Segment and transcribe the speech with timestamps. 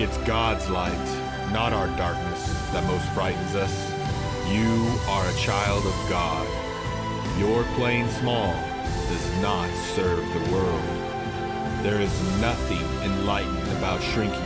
[0.00, 3.74] It's God's light, not our darkness, that most frightens us.
[4.48, 6.46] You are a child of God.
[7.36, 8.54] Your playing small
[9.08, 10.84] does not serve the world.
[11.82, 14.38] There is nothing enlightened about shrinking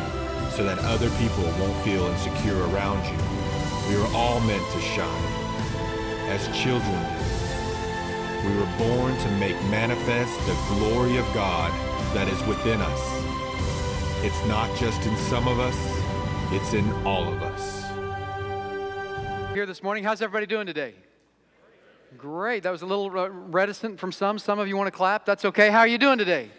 [0.56, 3.18] so that other people won't feel insecure around you.
[3.90, 5.32] We are all meant to shine,
[6.32, 7.04] as children.
[8.48, 11.70] We were born to make manifest the glory of God
[12.14, 13.21] that is within us.
[14.24, 15.76] It's not just in some of us,
[16.52, 17.82] it's in all of us.
[19.52, 20.94] Here this morning, how's everybody doing today?
[22.16, 22.62] Great.
[22.62, 24.38] That was a little reticent from some.
[24.38, 25.26] Some of you want to clap.
[25.26, 25.70] That's okay.
[25.70, 26.50] How are you doing today?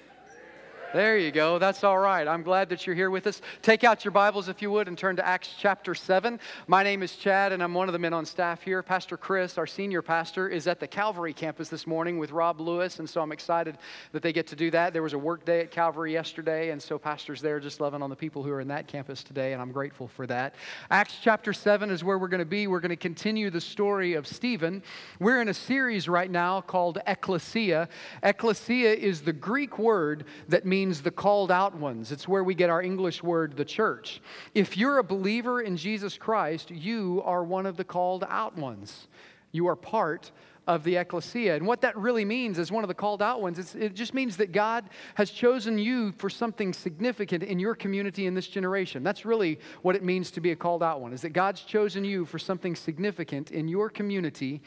[0.93, 1.57] There you go.
[1.57, 2.27] That's all right.
[2.27, 3.41] I'm glad that you're here with us.
[3.63, 6.39] Take out your Bibles, if you would, and turn to Acts chapter 7.
[6.67, 8.83] My name is Chad, and I'm one of the men on staff here.
[8.83, 12.99] Pastor Chris, our senior pastor, is at the Calvary campus this morning with Rob Lewis,
[12.99, 13.79] and so I'm excited
[14.11, 14.93] that they get to do that.
[14.93, 18.11] There was a work day at Calvary yesterday, and so Pastor's there just loving on
[18.11, 20.53] the people who are in that campus today, and I'm grateful for that.
[20.91, 22.67] Acts chapter 7 is where we're going to be.
[22.67, 24.83] We're going to continue the story of Stephen.
[25.19, 27.87] We're in a series right now called Ekklesia.
[28.21, 32.11] Ekklesia is the Greek word that means means the called out ones.
[32.11, 34.21] It's where we get our English word, the church.
[34.53, 39.07] If you're a believer in Jesus Christ, you are one of the called out ones.
[39.53, 40.31] You are part
[40.67, 41.55] of the ekklesia.
[41.55, 44.35] And what that really means as one of the called out ones, it just means
[44.37, 49.03] that God has chosen you for something significant in your community in this generation.
[49.03, 52.03] That's really what it means to be a called out one, is that God's chosen
[52.03, 54.61] you for something significant in your community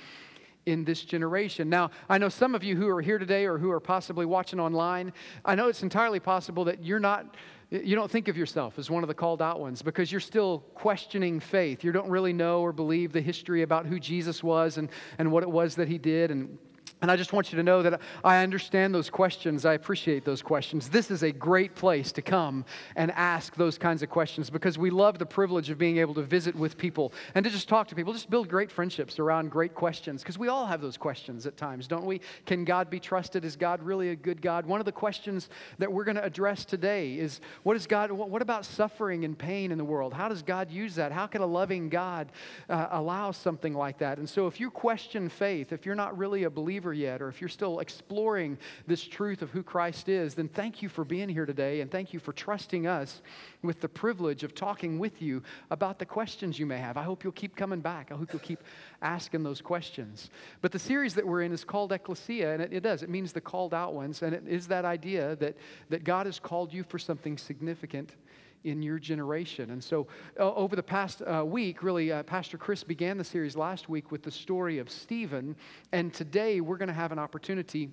[0.66, 1.70] in this generation.
[1.70, 4.60] Now, I know some of you who are here today or who are possibly watching
[4.60, 5.12] online,
[5.44, 7.34] I know it's entirely possible that you're not
[7.68, 10.60] you don't think of yourself as one of the called out ones because you're still
[10.74, 11.82] questioning faith.
[11.82, 15.42] You don't really know or believe the history about who Jesus was and, and what
[15.42, 16.58] it was that he did and
[17.02, 19.66] and I just want you to know that I understand those questions.
[19.66, 20.88] I appreciate those questions.
[20.88, 22.64] This is a great place to come
[22.96, 26.22] and ask those kinds of questions because we love the privilege of being able to
[26.22, 29.74] visit with people and to just talk to people, just build great friendships around great
[29.74, 32.22] questions because we all have those questions at times, don't we?
[32.46, 33.44] Can God be trusted?
[33.44, 34.64] Is God really a good God?
[34.64, 38.40] One of the questions that we're going to address today is what is God, what
[38.40, 40.14] about suffering and pain in the world?
[40.14, 41.12] How does God use that?
[41.12, 42.32] How can a loving God
[42.70, 44.16] uh, allow something like that?
[44.16, 47.28] And so if you question faith, if you're not really a believer, believer yet, or
[47.28, 51.28] if you're still exploring this truth of who Christ is, then thank you for being
[51.28, 53.22] here today and thank you for trusting us
[53.62, 56.96] with the privilege of talking with you about the questions you may have.
[56.96, 58.12] I hope you'll keep coming back.
[58.12, 58.60] I hope you'll keep
[59.06, 60.30] asking those questions.
[60.60, 63.02] But the series that we're in is called Ekklesia, and it, it does.
[63.02, 65.56] It means the called out ones, and it is that idea that,
[65.88, 68.12] that God has called you for something significant
[68.64, 69.70] in your generation.
[69.70, 70.08] And so,
[70.40, 74.10] uh, over the past uh, week, really, uh, Pastor Chris began the series last week
[74.10, 75.54] with the story of Stephen.
[75.92, 77.90] And today, we're going to have an opportunity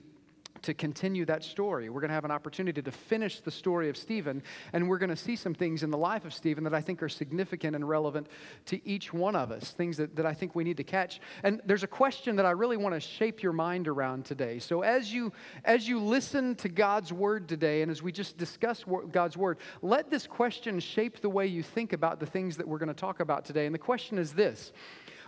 [0.62, 1.90] to continue that story.
[1.90, 4.41] We're going to have an opportunity to finish the story of Stephen,
[4.72, 7.03] and we're going to see some things in the life of Stephen that I think
[7.03, 8.28] are significant and relevant
[8.68, 11.19] to each one of us, things that, that I think we need to catch.
[11.44, 14.59] And there's a question that I really want to shape your mind around today.
[14.59, 15.34] So as you
[15.66, 20.09] as you listen to God's word today, and as we just discuss God's word, let
[20.09, 23.19] this question shape the way you think about the things that we're going to talk
[23.19, 23.66] about today.
[23.66, 24.72] And the question is this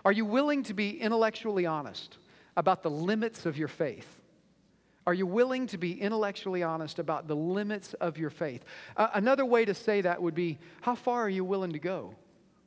[0.04, 2.18] Are you willing to be intellectually honest
[2.56, 4.22] about the limits of your faith?
[5.08, 8.66] Are you willing to be intellectually honest about the limits of your faith?
[8.98, 12.16] Uh, another way to say that would be how far are you willing to go?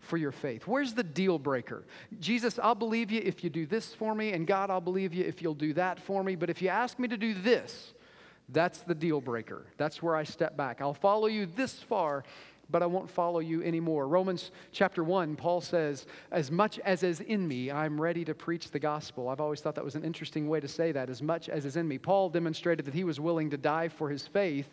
[0.00, 0.66] For your faith.
[0.66, 1.84] Where's the deal breaker?
[2.21, 5.25] Jesus, I'll believe you if you do this for me, and God, I'll believe you
[5.25, 6.37] if you'll do that for me.
[6.37, 7.93] But if you ask me to do this,
[8.49, 9.66] that's the deal breaker.
[9.76, 10.81] That's where I step back.
[10.81, 12.25] I'll follow you this far,
[12.71, 14.06] but I won't follow you anymore.
[14.06, 18.71] Romans chapter 1, Paul says, As much as is in me, I'm ready to preach
[18.71, 19.29] the gospel.
[19.29, 21.77] I've always thought that was an interesting way to say that, as much as is
[21.77, 21.97] in me.
[21.99, 24.71] Paul demonstrated that he was willing to die for his faith,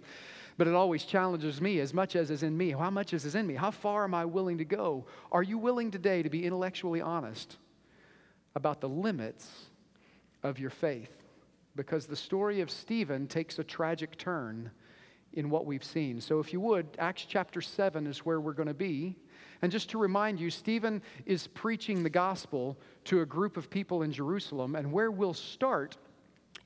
[0.58, 2.72] but it always challenges me, as much as is in me.
[2.72, 3.56] How much is in me?
[3.56, 5.06] How far am I willing to go?
[5.32, 7.58] Are you willing today to be intellectually honest
[8.56, 9.50] about the limits
[10.44, 11.12] of your faith?
[11.78, 14.72] Because the story of Stephen takes a tragic turn
[15.36, 16.20] in what we've seen.
[16.22, 19.16] So, if you would, Acts chapter 7 is where we're going to be.
[19.62, 24.02] And just to remind you, Stephen is preaching the gospel to a group of people
[24.02, 24.76] in Jerusalem.
[24.76, 25.98] And where we'll start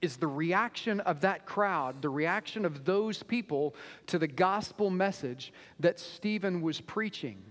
[0.02, 3.76] is the reaction of that crowd, the reaction of those people
[4.08, 7.42] to the gospel message that Stephen was preaching.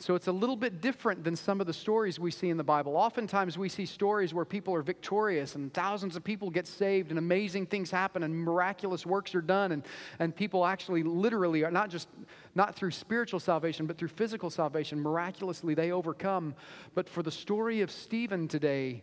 [0.00, 2.62] So it's a little bit different than some of the stories we see in the
[2.62, 2.96] Bible.
[2.96, 7.18] Oftentimes we see stories where people are victorious and thousands of people get saved and
[7.18, 9.82] amazing things happen and miraculous works are done and,
[10.20, 12.06] and people actually literally are not just
[12.54, 16.54] not through spiritual salvation but through physical salvation miraculously they overcome.
[16.94, 19.02] But for the story of Stephen today,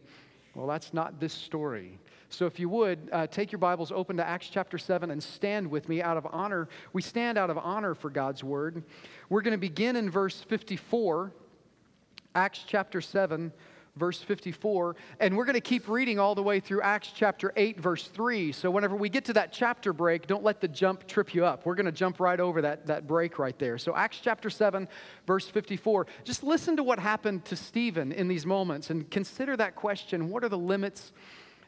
[0.55, 1.99] Well, that's not this story.
[2.35, 5.71] So, if you would, uh, take your Bibles open to Acts chapter 7 and stand
[5.71, 6.67] with me out of honor.
[6.91, 8.83] We stand out of honor for God's word.
[9.29, 11.31] We're going to begin in verse 54,
[12.35, 13.53] Acts chapter 7,
[13.95, 14.97] verse 54.
[15.21, 18.51] And we're going to keep reading all the way through Acts chapter 8, verse 3.
[18.51, 21.65] So whenever we get to that chapter break, don't let the jump trip you up.
[21.65, 23.77] We're going to jump right over that, that break right there.
[23.77, 24.89] So Acts chapter 7,
[25.25, 26.05] verse 54.
[26.25, 30.43] Just listen to what happened to Stephen in these moments and consider that question what
[30.43, 31.13] are the limits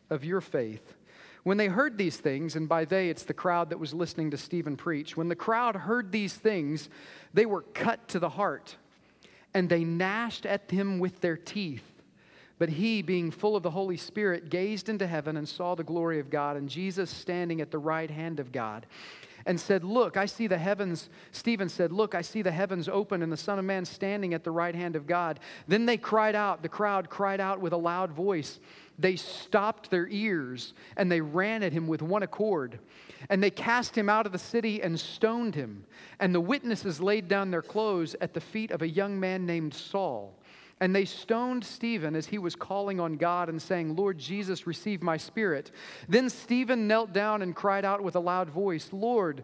[0.09, 0.95] of your faith?
[1.43, 4.37] When they heard these things, and by they it's the crowd that was listening to
[4.37, 6.89] Stephen preach, when the crowd heard these things,
[7.33, 8.75] they were cut to the heart,
[9.53, 11.85] and they gnashed at him with their teeth.
[12.59, 16.19] But he, being full of the Holy Spirit, gazed into heaven and saw the glory
[16.19, 18.85] of God and Jesus standing at the right hand of God
[19.45, 21.09] and said, Look, I see the heavens.
[21.31, 24.43] Stephen said, Look, I see the heavens open and the Son of Man standing at
[24.43, 25.39] the right hand of God.
[25.67, 28.59] Then they cried out, the crowd cried out with a loud voice.
[28.99, 32.79] They stopped their ears and they ran at him with one accord.
[33.29, 35.85] And they cast him out of the city and stoned him.
[36.19, 39.73] And the witnesses laid down their clothes at the feet of a young man named
[39.73, 40.37] Saul.
[40.79, 45.01] And they stoned Stephen as he was calling on God and saying, Lord Jesus, receive
[45.01, 45.71] my spirit.
[46.07, 49.43] Then Stephen knelt down and cried out with a loud voice, Lord,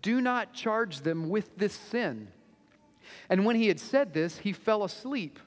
[0.00, 2.28] do not charge them with this sin.
[3.28, 5.38] And when he had said this, he fell asleep.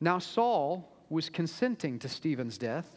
[0.00, 2.96] Now Saul was consenting to Stephen's death.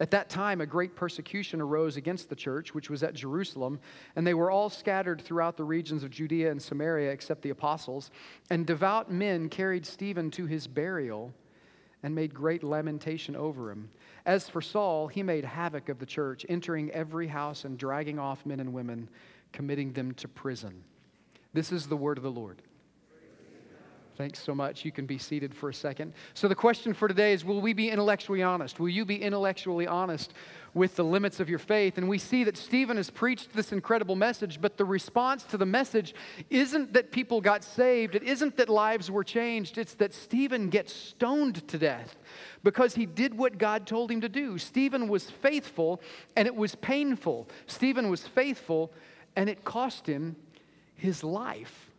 [0.00, 3.78] At that time, a great persecution arose against the church, which was at Jerusalem,
[4.16, 8.10] and they were all scattered throughout the regions of Judea and Samaria except the apostles.
[8.50, 11.32] And devout men carried Stephen to his burial
[12.02, 13.88] and made great lamentation over him.
[14.26, 18.44] As for Saul, he made havoc of the church, entering every house and dragging off
[18.44, 19.08] men and women,
[19.52, 20.82] committing them to prison.
[21.52, 22.62] This is the word of the Lord.
[24.16, 24.84] Thanks so much.
[24.84, 26.12] You can be seated for a second.
[26.34, 28.78] So, the question for today is Will we be intellectually honest?
[28.78, 30.34] Will you be intellectually honest
[30.72, 31.98] with the limits of your faith?
[31.98, 35.66] And we see that Stephen has preached this incredible message, but the response to the
[35.66, 36.14] message
[36.48, 40.94] isn't that people got saved, it isn't that lives were changed, it's that Stephen gets
[40.94, 42.14] stoned to death
[42.62, 44.58] because he did what God told him to do.
[44.58, 46.00] Stephen was faithful,
[46.36, 47.48] and it was painful.
[47.66, 48.92] Stephen was faithful,
[49.34, 50.36] and it cost him
[50.94, 51.90] his life.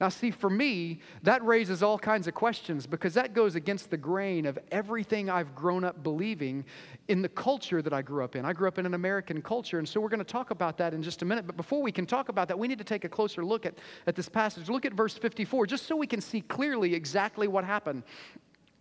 [0.00, 3.96] Now, see, for me, that raises all kinds of questions because that goes against the
[3.96, 6.64] grain of everything I've grown up believing
[7.08, 8.44] in the culture that I grew up in.
[8.44, 10.94] I grew up in an American culture, and so we're going to talk about that
[10.94, 11.48] in just a minute.
[11.48, 13.74] But before we can talk about that, we need to take a closer look at,
[14.06, 14.68] at this passage.
[14.68, 18.04] Look at verse 54, just so we can see clearly exactly what happened.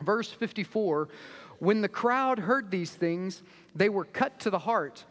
[0.03, 1.09] Verse 54
[1.57, 3.41] When the crowd heard these things,
[3.73, 5.03] they were cut to the heart,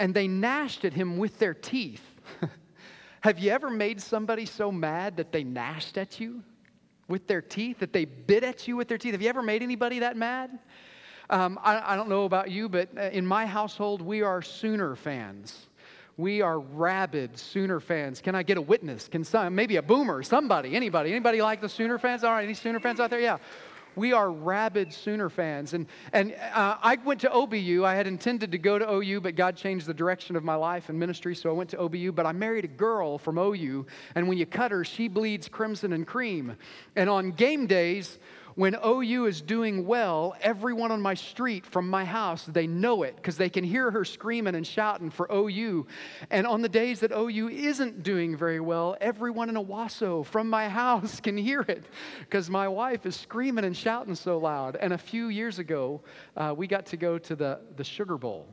[0.00, 2.02] and they gnashed at him with their teeth.
[3.28, 6.42] Have you ever made somebody so mad that they gnashed at you
[7.08, 9.12] with their teeth, that they bit at you with their teeth?
[9.12, 10.58] Have you ever made anybody that mad?
[11.28, 14.96] Um, I, I don't know about you, but uh, in my household, we are Sooner
[14.96, 15.66] fans.
[16.16, 18.22] We are rabid Sooner fans.
[18.22, 19.08] Can I get a witness?
[19.08, 22.24] Can some, maybe a boomer, somebody, anybody, anybody like the Sooner fans?
[22.24, 23.20] All right, any Sooner fans out there?
[23.20, 23.36] Yeah.
[23.98, 25.74] We are rabid Sooner fans.
[25.74, 27.84] And, and uh, I went to OBU.
[27.84, 30.88] I had intended to go to OU, but God changed the direction of my life
[30.88, 32.14] and ministry, so I went to OBU.
[32.14, 35.92] But I married a girl from OU, and when you cut her, she bleeds crimson
[35.92, 36.56] and cream.
[36.94, 38.20] And on game days,
[38.58, 43.14] when OU is doing well, everyone on my street from my house, they know it
[43.14, 45.86] because they can hear her screaming and shouting for OU.
[46.30, 50.68] And on the days that OU isn't doing very well, everyone in Owasso from my
[50.68, 51.84] house can hear it
[52.18, 54.74] because my wife is screaming and shouting so loud.
[54.74, 56.00] And a few years ago,
[56.36, 58.48] uh, we got to go to the, the Sugar Bowl.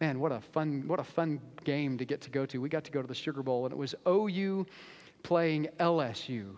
[0.00, 2.60] Man, what a fun, what a fun game to get to go to.
[2.60, 4.66] We got to go to the Sugar Bowl, and it was OU
[5.24, 6.54] playing LSU.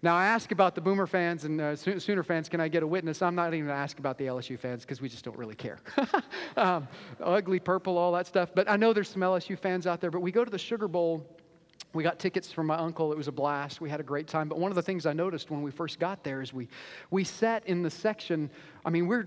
[0.00, 2.86] Now, I ask about the Boomer fans and uh, Sooner fans, can I get a
[2.86, 3.20] witness?
[3.20, 5.56] I'm not even going to ask about the LSU fans because we just don't really
[5.56, 5.80] care.
[6.56, 6.86] um,
[7.20, 8.50] ugly purple, all that stuff.
[8.54, 10.12] But I know there's some LSU fans out there.
[10.12, 11.26] But we go to the Sugar Bowl.
[11.94, 13.10] We got tickets from my uncle.
[13.10, 13.80] It was a blast.
[13.80, 14.48] We had a great time.
[14.48, 16.68] But one of the things I noticed when we first got there is we,
[17.10, 18.50] we sat in the section.
[18.84, 19.26] I mean, we're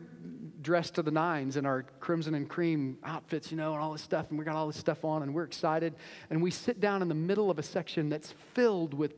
[0.62, 4.04] dressed to the nines in our crimson and cream outfits, you know, and all this
[4.04, 4.28] stuff.
[4.30, 5.96] And we got all this stuff on and we're excited.
[6.30, 9.16] And we sit down in the middle of a section that's filled with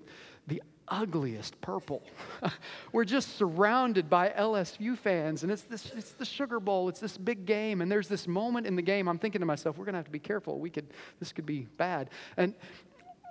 [0.87, 2.03] ugliest purple.
[2.91, 7.17] We're just surrounded by LSU fans, and it's this it's the Sugar Bowl, it's this
[7.17, 9.07] big game, and there's this moment in the game.
[9.07, 10.59] I'm thinking to myself, we're gonna have to be careful.
[10.59, 10.87] We could
[11.19, 12.09] this could be bad.
[12.37, 12.53] And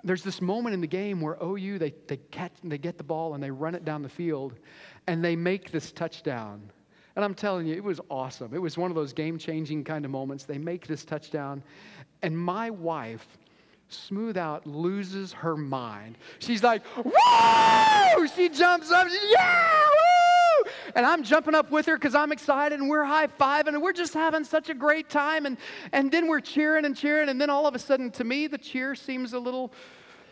[0.03, 3.33] there's this moment in the game where OU they, they catch they get the ball
[3.35, 4.53] and they run it down the field
[5.07, 6.69] and they make this touchdown.
[7.15, 8.55] And I'm telling you, it was awesome.
[8.55, 10.45] It was one of those game-changing kind of moments.
[10.45, 11.63] They make this touchdown,
[12.23, 13.27] and my wife
[13.89, 16.17] Smooth Out loses her mind.
[16.39, 18.25] She's like, whoa!
[18.35, 20.23] She jumps up, yeah, woo!
[20.95, 23.93] and I'm jumping up with her because I'm excited and we're high fiving and we're
[23.93, 25.45] just having such a great time.
[25.45, 25.57] And,
[25.91, 27.29] and then we're cheering and cheering.
[27.29, 29.73] And then all of a sudden, to me, the cheer seems a little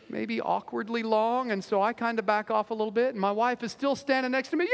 [0.09, 1.51] maybe awkwardly long.
[1.51, 3.09] And so I kind of back off a little bit.
[3.09, 4.65] And my wife is still standing next to me.
[4.65, 4.71] Yeah,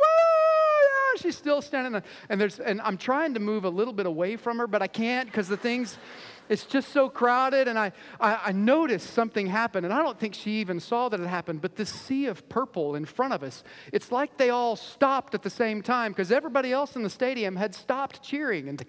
[0.00, 1.22] woo, yeah.
[1.22, 2.02] She's still standing.
[2.28, 4.86] And, there's, and I'm trying to move a little bit away from her, but I
[4.86, 5.98] can't because the things
[6.48, 7.68] it's just so crowded.
[7.68, 11.20] And I, I, I, noticed something happen, and I don't think she even saw that
[11.20, 14.76] it happened, but this sea of purple in front of us, it's like they all
[14.76, 18.68] stopped at the same time because everybody else in the stadium had stopped cheering.
[18.68, 18.84] And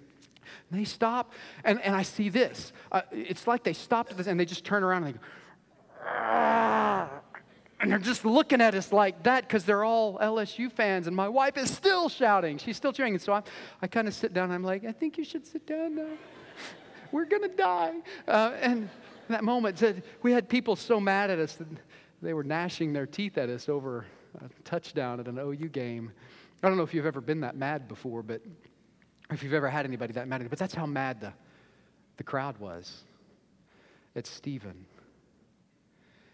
[0.72, 1.34] they stop,
[1.64, 2.74] and, and I see this.
[2.92, 5.26] Uh, it's like they stopped at this, and they just turn around and they go,
[7.80, 11.28] and they're just looking at us like that because they're all LSU fans, and my
[11.28, 12.58] wife is still shouting.
[12.58, 13.14] She's still cheering.
[13.14, 13.44] And so I,
[13.82, 16.08] I kind of sit down, I'm like, I think you should sit down now
[17.12, 17.94] we're going to die.
[18.28, 18.90] Uh, and in
[19.30, 19.82] that moment,
[20.22, 21.68] we had people so mad at us that
[22.22, 24.06] they were gnashing their teeth at us over
[24.40, 26.12] a touchdown at an OU game.
[26.64, 28.42] I don't know if you've ever been that mad before, but
[29.32, 31.34] if you've ever had anybody that mad, but that's how mad the,
[32.18, 33.04] the crowd was
[34.16, 34.86] at Stephen.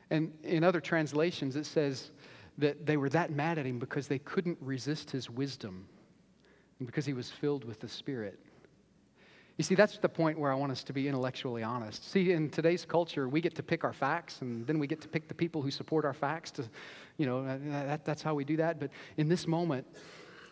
[0.09, 2.11] And in other translations, it says
[2.59, 5.87] that they were that mad at him because they couldn't resist his wisdom
[6.79, 8.39] and because he was filled with the Spirit.
[9.57, 12.09] You see, that's the point where I want us to be intellectually honest.
[12.09, 15.07] See, in today's culture, we get to pick our facts, and then we get to
[15.07, 16.49] pick the people who support our facts.
[16.51, 16.63] To,
[17.17, 18.79] you know, that, that's how we do that.
[18.79, 19.85] But in this moment,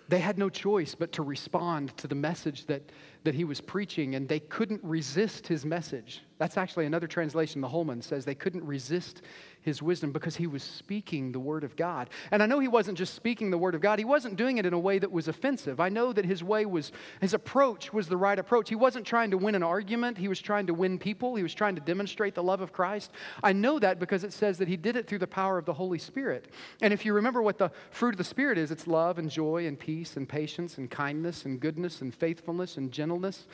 [0.07, 2.91] they had no choice but to respond to the message that,
[3.23, 6.21] that he was preaching, and they couldn't resist his message.
[6.41, 7.61] That's actually another translation.
[7.61, 9.21] The Holman says they couldn't resist
[9.61, 12.09] his wisdom because he was speaking the word of God.
[12.31, 14.65] And I know he wasn't just speaking the word of God, he wasn't doing it
[14.65, 15.79] in a way that was offensive.
[15.79, 18.69] I know that his way was, his approach was the right approach.
[18.69, 21.53] He wasn't trying to win an argument, he was trying to win people, he was
[21.53, 23.11] trying to demonstrate the love of Christ.
[23.43, 25.73] I know that because it says that he did it through the power of the
[25.73, 26.47] Holy Spirit.
[26.81, 29.67] And if you remember what the fruit of the Spirit is, it's love and joy
[29.67, 33.45] and peace and patience and kindness and goodness and faithfulness and gentleness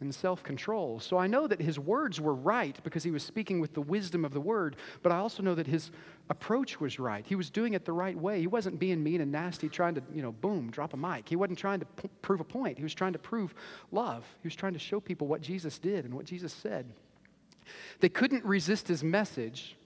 [0.00, 1.00] and self control.
[1.00, 4.24] So I know that his words were right because he was speaking with the wisdom
[4.24, 5.90] of the word, but I also know that his
[6.30, 7.24] approach was right.
[7.26, 8.40] He was doing it the right way.
[8.40, 11.28] He wasn't being mean and nasty, trying to, you know, boom, drop a mic.
[11.28, 12.76] He wasn't trying to p- prove a point.
[12.78, 13.54] He was trying to prove
[13.90, 14.24] love.
[14.42, 16.86] He was trying to show people what Jesus did and what Jesus said.
[18.00, 19.76] They couldn't resist his message,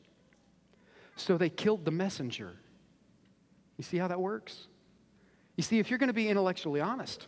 [1.16, 2.57] so they killed the messenger.
[3.78, 4.69] You see how that works?
[5.57, 7.26] You see, if you're going to be intellectually honest,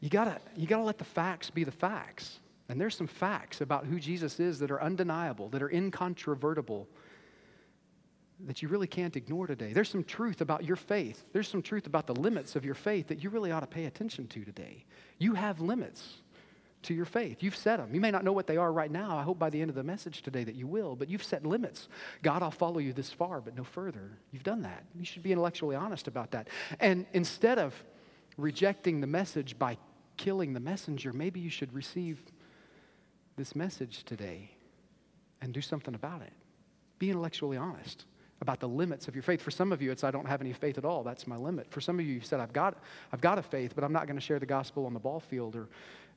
[0.00, 2.40] you gotta, you gotta let the facts be the facts.
[2.68, 6.88] And there's some facts about who Jesus is that are undeniable, that are incontrovertible,
[8.46, 9.72] that you really can't ignore today.
[9.72, 11.24] There's some truth about your faith.
[11.32, 13.86] There's some truth about the limits of your faith that you really ought to pay
[13.86, 14.84] attention to today.
[15.18, 16.14] You have limits
[16.82, 17.42] to your faith.
[17.42, 17.94] You've set them.
[17.94, 19.18] You may not know what they are right now.
[19.18, 21.44] I hope by the end of the message today that you will, but you've set
[21.44, 21.88] limits.
[22.22, 24.12] God, I'll follow you this far, but no further.
[24.32, 24.84] You've done that.
[24.94, 26.48] You should be intellectually honest about that.
[26.78, 27.74] And instead of
[28.38, 29.76] rejecting the message by
[30.16, 32.22] killing the messenger, maybe you should receive
[33.36, 34.50] this message today
[35.40, 36.32] and do something about it.
[36.98, 38.04] Be intellectually honest
[38.40, 39.42] about the limits of your faith.
[39.42, 41.02] For some of you, it's I don't have any faith at all.
[41.02, 41.70] That's my limit.
[41.70, 42.78] For some of you, you've said, I've got,
[43.12, 45.20] I've got a faith, but I'm not going to share the gospel on the ball
[45.20, 45.68] field or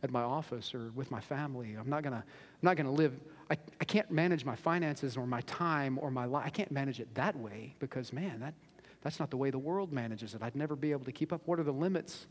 [0.03, 1.75] at my office or with my family.
[1.79, 3.13] I'm not going to, I'm not going to live.
[3.49, 6.43] I, I can't manage my finances or my time or my life.
[6.45, 8.53] I can't manage it that way because, man, that,
[9.01, 10.41] that's not the way the world manages it.
[10.41, 11.41] I'd never be able to keep up.
[11.45, 12.27] What are the limits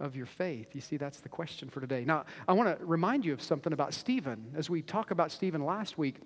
[0.00, 0.74] of your faith?
[0.74, 2.04] You see, that's the question for today.
[2.04, 4.52] Now, I want to remind you of something about Stephen.
[4.56, 6.16] As we talk about Stephen last week,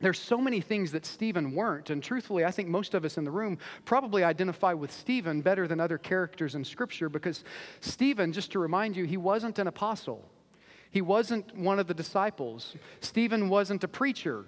[0.00, 1.90] there's so many things that Stephen weren't.
[1.90, 5.68] And truthfully, I think most of us in the room probably identify with Stephen better
[5.68, 7.44] than other characters in Scripture because
[7.80, 10.28] Stephen, just to remind you, he wasn't an apostle.
[10.90, 12.74] He wasn't one of the disciples.
[13.00, 14.44] Stephen wasn't a preacher.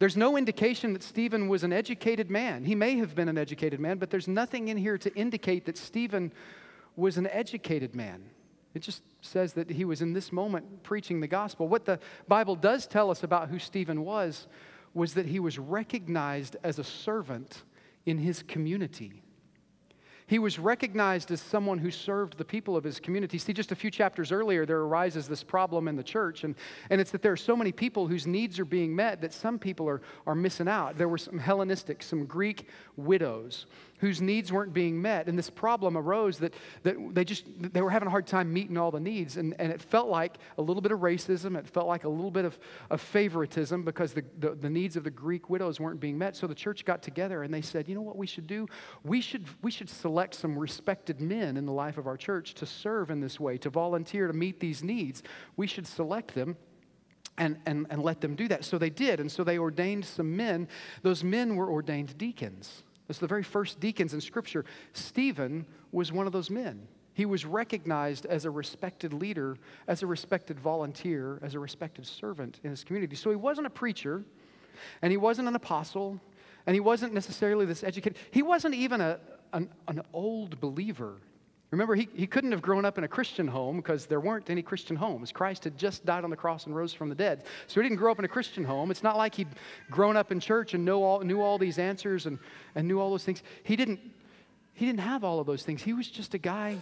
[0.00, 2.64] There's no indication that Stephen was an educated man.
[2.64, 5.78] He may have been an educated man, but there's nothing in here to indicate that
[5.78, 6.32] Stephen
[6.96, 8.22] was an educated man.
[8.74, 11.68] It just says that he was in this moment preaching the gospel.
[11.68, 14.46] What the Bible does tell us about who Stephen was
[14.94, 17.62] was that he was recognized as a servant
[18.06, 19.22] in his community.
[20.32, 23.36] He was recognized as someone who served the people of his community.
[23.36, 26.54] See, just a few chapters earlier, there arises this problem in the church, and,
[26.88, 29.58] and it's that there are so many people whose needs are being met that some
[29.58, 30.96] people are, are missing out.
[30.96, 33.66] There were some Hellenistic, some Greek widows
[34.02, 35.28] whose needs weren't being met.
[35.28, 38.76] And this problem arose that, that they just they were having a hard time meeting
[38.76, 39.36] all the needs.
[39.36, 41.56] And, and it felt like a little bit of racism.
[41.56, 42.58] It felt like a little bit of,
[42.90, 46.34] of favoritism because the, the, the needs of the Greek widows weren't being met.
[46.34, 48.66] So the church got together and they said, you know what we should do?
[49.04, 52.66] We should, we should select some respected men in the life of our church to
[52.66, 55.22] serve in this way, to volunteer to meet these needs.
[55.56, 56.56] We should select them
[57.38, 58.64] and, and, and let them do that.
[58.64, 59.20] So they did.
[59.20, 60.68] And so they ordained some men.
[61.02, 62.82] Those men were ordained deacons.
[63.08, 66.86] As the very first deacons in Scripture, Stephen was one of those men.
[67.14, 72.60] He was recognized as a respected leader, as a respected volunteer, as a respected servant
[72.64, 73.16] in his community.
[73.16, 74.24] So he wasn't a preacher,
[75.02, 76.18] and he wasn't an apostle,
[76.66, 78.18] and he wasn't necessarily this educated.
[78.30, 79.18] He wasn't even a,
[79.52, 81.16] an, an old believer.
[81.70, 84.60] Remember, he, he couldn't have grown up in a Christian home because there weren't any
[84.60, 85.32] Christian homes.
[85.32, 87.44] Christ had just died on the cross and rose from the dead.
[87.66, 88.90] So he didn't grow up in a Christian home.
[88.90, 89.48] It's not like he'd
[89.90, 92.38] grown up in church and know all, knew all these answers and,
[92.74, 93.42] and knew all those things.
[93.62, 94.00] He didn't,
[94.74, 95.82] he didn't have all of those things.
[95.82, 96.76] He was just a guy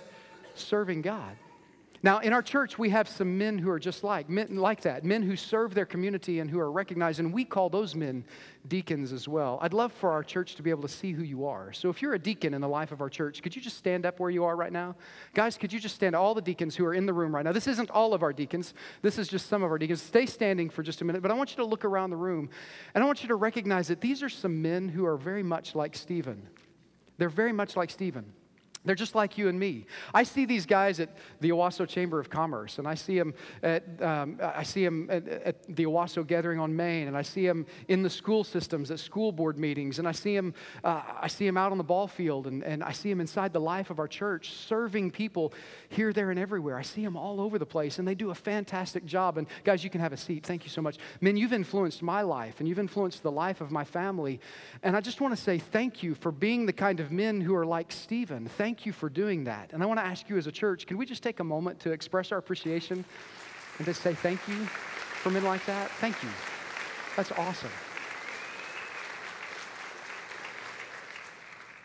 [0.56, 1.36] serving God.
[2.02, 5.04] Now, in our church, we have some men who are just like men like that,
[5.04, 8.24] men who serve their community and who are recognized, and we call those men
[8.68, 9.58] deacons as well.
[9.60, 11.74] I'd love for our church to be able to see who you are.
[11.74, 14.06] So, if you're a deacon in the life of our church, could you just stand
[14.06, 14.96] up where you are right now,
[15.34, 15.58] guys?
[15.58, 16.16] Could you just stand?
[16.16, 17.52] All the deacons who are in the room right now.
[17.52, 18.72] This isn't all of our deacons.
[19.02, 20.00] This is just some of our deacons.
[20.00, 22.48] Stay standing for just a minute, but I want you to look around the room,
[22.94, 25.74] and I want you to recognize that these are some men who are very much
[25.74, 26.48] like Stephen.
[27.18, 28.32] They're very much like Stephen.
[28.82, 29.84] They're just like you and me.
[30.14, 31.10] I see these guys at
[31.40, 35.28] the Owasso Chamber of Commerce, and I see them at, um, I see them at,
[35.28, 38.98] at, the Owasso Gathering on Main, and I see them in the school systems at
[38.98, 42.08] school board meetings, and I see them, uh, I see them out on the ball
[42.08, 45.52] field, and, and I see them inside the life of our church, serving people
[45.90, 46.78] here, there, and everywhere.
[46.78, 49.36] I see them all over the place, and they do a fantastic job.
[49.36, 50.46] And guys, you can have a seat.
[50.46, 50.96] Thank you so much.
[51.20, 54.40] Men, you've influenced my life, and you've influenced the life of my family.
[54.82, 57.54] And I just want to say thank you for being the kind of men who
[57.54, 58.46] are like Stephen.
[58.46, 59.72] Thank thank you for doing that.
[59.72, 61.80] And I want to ask you as a church, can we just take a moment
[61.80, 63.04] to express our appreciation
[63.78, 65.90] and to say thank you for men like that?
[65.98, 66.28] Thank you.
[67.16, 67.72] That's awesome.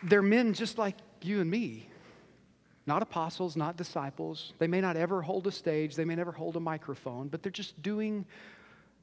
[0.04, 1.88] They're men just like you and me.
[2.86, 4.52] Not apostles, not disciples.
[4.60, 7.50] They may not ever hold a stage, they may never hold a microphone, but they're
[7.50, 8.24] just doing,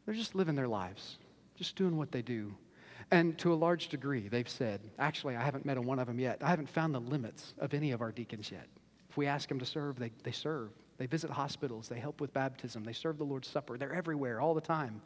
[0.06, 1.18] they're just living their lives,
[1.58, 2.56] just doing what they do.
[3.12, 6.19] And to a large degree, they've said, actually, I haven't met a one of them
[6.19, 6.39] yet.
[6.41, 8.67] I haven't found the limits of any of our deacons yet.
[9.10, 10.72] If we ask them to serve, they, they serve.
[10.98, 13.77] They visit hospitals, they help with baptism, they serve the Lord's Supper.
[13.77, 15.01] They're everywhere all the time.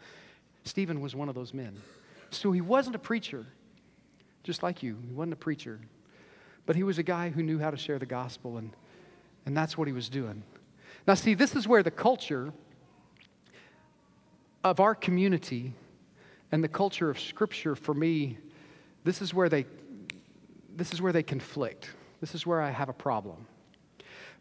[0.64, 1.82] Stephen was one of those men.
[2.30, 3.46] So he wasn't a preacher,
[4.44, 4.98] just like you.
[5.08, 5.80] He wasn't a preacher.
[6.66, 8.72] But he was a guy who knew how to share the gospel, and,
[9.46, 10.44] and that's what he was doing.
[11.08, 12.52] Now, see, this is where the culture
[14.64, 15.74] of our community
[16.52, 18.38] and the culture of Scripture for me,
[19.04, 19.66] this is where they,
[20.76, 21.90] this is where they conflict.
[22.22, 23.48] This is where I have a problem.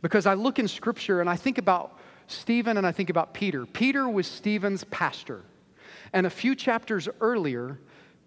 [0.02, 3.66] Because I look in Scripture and I think about Stephen and I think about Peter.
[3.66, 5.42] Peter was Stephen's pastor.
[6.12, 7.78] And a few chapters earlier,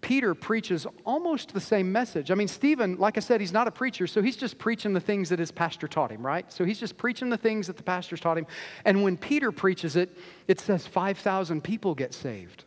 [0.02, 2.32] Peter preaches almost the same message.
[2.32, 5.00] I mean, Stephen, like I said, he's not a preacher, so he's just preaching the
[5.00, 6.52] things that his pastor taught him, right?
[6.52, 8.48] So he's just preaching the things that the pastors taught him.
[8.86, 10.16] And when Peter preaches it,
[10.48, 12.64] it says 5,000 people get saved.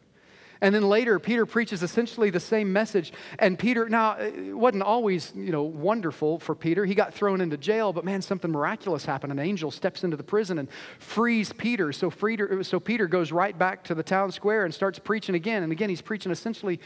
[0.63, 3.13] And then later, Peter preaches essentially the same message.
[3.41, 6.87] And Peter, now, it wasn't always, you know, wonderful for Peter.
[6.87, 9.33] He got thrown into jail, but man, something miraculous happened.
[9.33, 10.69] An angel steps into the prison and
[11.01, 11.93] frees Peter.
[11.93, 15.65] So, Peter, so Peter goes right back to the town square and starts preaching again.
[15.65, 16.79] And again, he's preaching essentially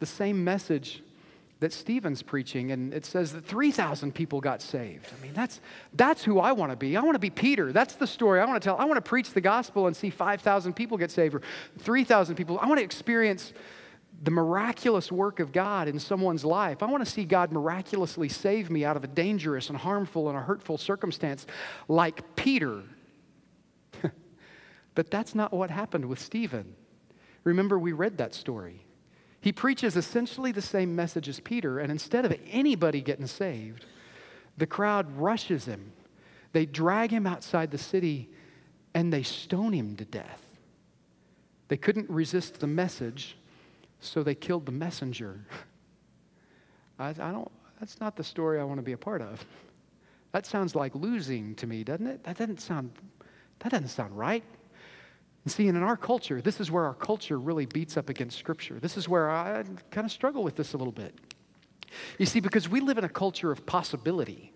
[0.00, 1.00] the same message
[1.60, 5.06] that Stephen's preaching, and it says that 3,000 people got saved.
[5.16, 5.60] I mean, that's,
[5.92, 6.96] that's who I want to be.
[6.96, 7.70] I want to be Peter.
[7.70, 8.78] That's the story I want to tell.
[8.78, 11.42] I want to preach the gospel and see 5,000 people get saved or
[11.78, 12.58] 3,000 people.
[12.60, 13.52] I want to experience
[14.22, 16.82] the miraculous work of God in someone's life.
[16.82, 20.38] I want to see God miraculously save me out of a dangerous and harmful and
[20.38, 21.46] a hurtful circumstance
[21.88, 22.82] like Peter.
[24.94, 26.74] but that's not what happened with Stephen.
[27.44, 28.86] Remember, we read that story.
[29.40, 33.86] He preaches essentially the same message as Peter, and instead of anybody getting saved,
[34.58, 35.92] the crowd rushes him.
[36.52, 38.28] They drag him outside the city
[38.94, 40.44] and they stone him to death.
[41.68, 43.36] They couldn't resist the message,
[44.00, 45.40] so they killed the messenger.
[46.98, 49.44] I, I don't, that's not the story I want to be a part of.
[50.32, 52.24] That sounds like losing to me, doesn't it?
[52.24, 52.90] That doesn't sound,
[53.60, 54.44] that doesn't sound right.
[55.50, 58.78] See, and in our culture, this is where our culture really beats up against Scripture.
[58.78, 61.12] This is where I kind of struggle with this a little bit.
[62.18, 64.49] You see, because we live in a culture of possibility.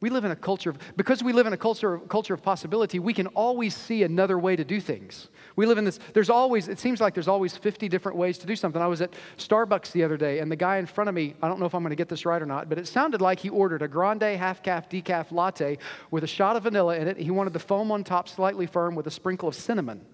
[0.00, 3.00] We live in a culture of, because we live in a culture, culture of possibility,
[3.00, 5.28] we can always see another way to do things.
[5.56, 8.46] We live in this, there's always, it seems like there's always 50 different ways to
[8.46, 8.80] do something.
[8.80, 11.48] I was at Starbucks the other day, and the guy in front of me, I
[11.48, 13.40] don't know if I'm going to get this right or not, but it sounded like
[13.40, 15.78] he ordered a grande half caf decaf latte
[16.12, 17.16] with a shot of vanilla in it.
[17.16, 20.04] He wanted the foam on top slightly firm with a sprinkle of cinnamon.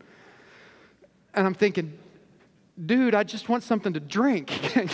[1.35, 1.99] And I'm thinking,
[2.87, 4.51] dude, I just want something to drink.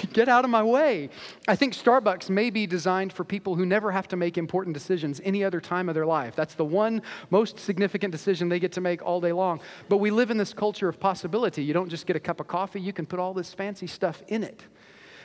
[0.13, 1.09] Get out of my way.
[1.49, 5.21] I think Starbucks may be designed for people who never have to make important decisions
[5.25, 6.37] any other time of their life.
[6.37, 9.61] That's the one most significant decision they get to make all day long.
[9.89, 11.65] But we live in this culture of possibility.
[11.65, 14.23] You don't just get a cup of coffee, you can put all this fancy stuff
[14.29, 14.63] in it.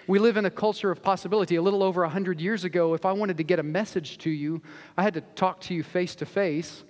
[0.08, 1.56] We live in a culture of possibility.
[1.56, 4.62] A little over 100 years ago, if I wanted to get a message to you,
[4.96, 6.84] I had to talk to you face to face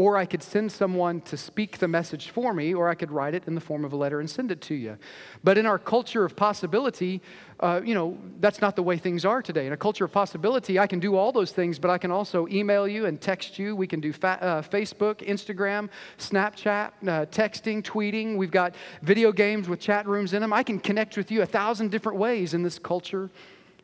[0.00, 3.34] or I could send someone to speak the message for me, or I could write
[3.34, 4.96] it in the form of a letter and send it to you.
[5.44, 7.20] But in our culture of possibility,
[7.60, 9.66] uh, you know, that's not the way things are today.
[9.66, 12.48] In a culture of possibility, I can do all those things, but I can also
[12.48, 13.76] email you and text you.
[13.76, 18.38] We can do fa- uh, Facebook, Instagram, Snapchat, uh, texting, tweeting.
[18.38, 20.54] We've got video games with chat rooms in them.
[20.54, 23.28] I can connect with you a thousand different ways in this culture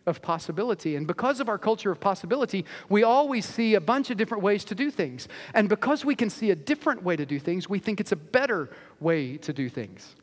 [0.06, 0.96] of possibility.
[0.96, 4.64] And because of our culture of possibility, we always see a bunch of different ways
[4.66, 5.28] to do things.
[5.54, 8.16] And because we can see a different way to do things, we think it's a
[8.16, 10.14] better way to do things.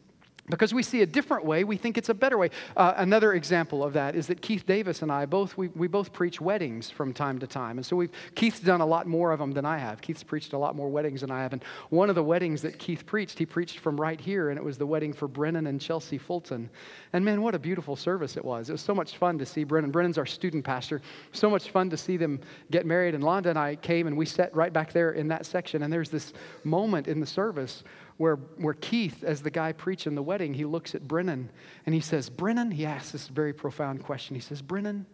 [0.50, 2.50] Because we see a different way, we think it's a better way.
[2.76, 6.12] Uh, another example of that is that Keith Davis and I both we, we both
[6.12, 9.40] preach weddings from time to time, and so we've Keith's done a lot more of
[9.40, 10.02] them than I have.
[10.02, 12.78] Keith's preached a lot more weddings than I have, and one of the weddings that
[12.78, 15.80] Keith preached, he preached from right here, and it was the wedding for Brennan and
[15.80, 16.70] Chelsea Fulton.
[17.14, 18.68] And man, what a beautiful service it was!
[18.68, 19.92] It was so much fun to see Brennan.
[19.92, 21.02] Brennan's our student pastor.
[21.32, 23.16] So much fun to see them get married.
[23.16, 25.94] And Londa and I came, and we sat right back there in that section, and
[25.94, 26.34] there's this
[26.66, 27.86] moment in the service
[28.18, 31.50] where, where Keith, as the guy preaching the wedding, he looks at Brennan
[31.86, 34.36] and he says, Brennan, he asks this very profound question.
[34.36, 35.06] He says, Brennan,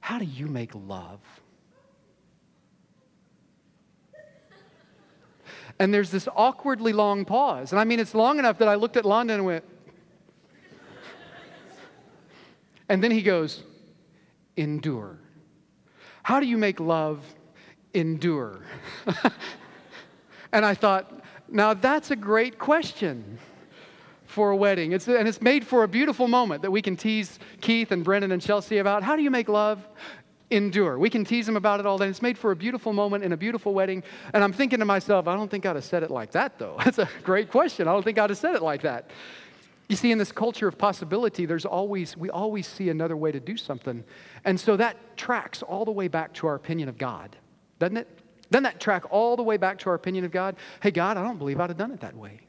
[0.00, 1.20] how do you make love?
[5.78, 7.72] And there's this awkwardly long pause.
[7.72, 9.64] And I mean, it's long enough that I looked at Londa and went,
[12.88, 13.62] and then he goes,
[14.56, 15.18] endure.
[16.22, 17.24] How do you make love
[17.94, 18.60] endure?
[20.52, 21.21] and I thought,
[21.52, 23.38] now, that's a great question
[24.24, 24.92] for a wedding.
[24.92, 28.32] It's, and it's made for a beautiful moment that we can tease Keith and Brendan
[28.32, 29.02] and Chelsea about.
[29.02, 29.86] How do you make love
[30.50, 30.98] endure?
[30.98, 32.08] We can tease them about it all day.
[32.08, 34.02] It's made for a beautiful moment in a beautiful wedding.
[34.32, 36.78] And I'm thinking to myself, I don't think I'd have said it like that, though.
[36.84, 37.86] That's a great question.
[37.86, 39.10] I don't think I'd have said it like that.
[39.90, 43.40] You see, in this culture of possibility, there's always, we always see another way to
[43.40, 44.04] do something.
[44.46, 47.36] And so that tracks all the way back to our opinion of God,
[47.78, 48.21] doesn't it?
[48.52, 50.56] Doesn't that track all the way back to our opinion of God?
[50.82, 52.40] Hey, God, I don't believe I'd have done it that way.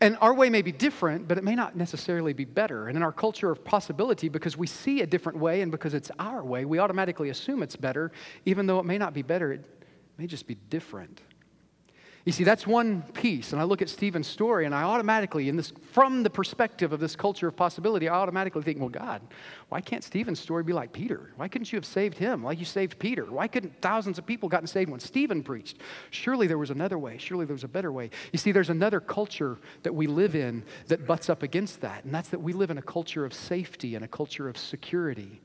[0.00, 2.86] And our way may be different, but it may not necessarily be better.
[2.86, 6.10] And in our culture of possibility, because we see a different way and because it's
[6.20, 8.12] our way, we automatically assume it's better,
[8.44, 9.64] even though it may not be better, it
[10.18, 11.20] may just be different.
[12.26, 13.52] You see, that's one piece.
[13.52, 16.98] And I look at Stephen's story, and I automatically, in this, from the perspective of
[16.98, 19.22] this culture of possibility, I automatically think, well, God,
[19.68, 21.30] why can't Stephen's story be like Peter?
[21.36, 23.26] Why couldn't you have saved him like you saved Peter?
[23.26, 25.78] Why couldn't thousands of people gotten saved when Stephen preached?
[26.10, 27.16] Surely there was another way.
[27.16, 28.10] Surely there was a better way.
[28.32, 32.12] You see, there's another culture that we live in that butts up against that, and
[32.12, 35.40] that's that we live in a culture of safety and a culture of security.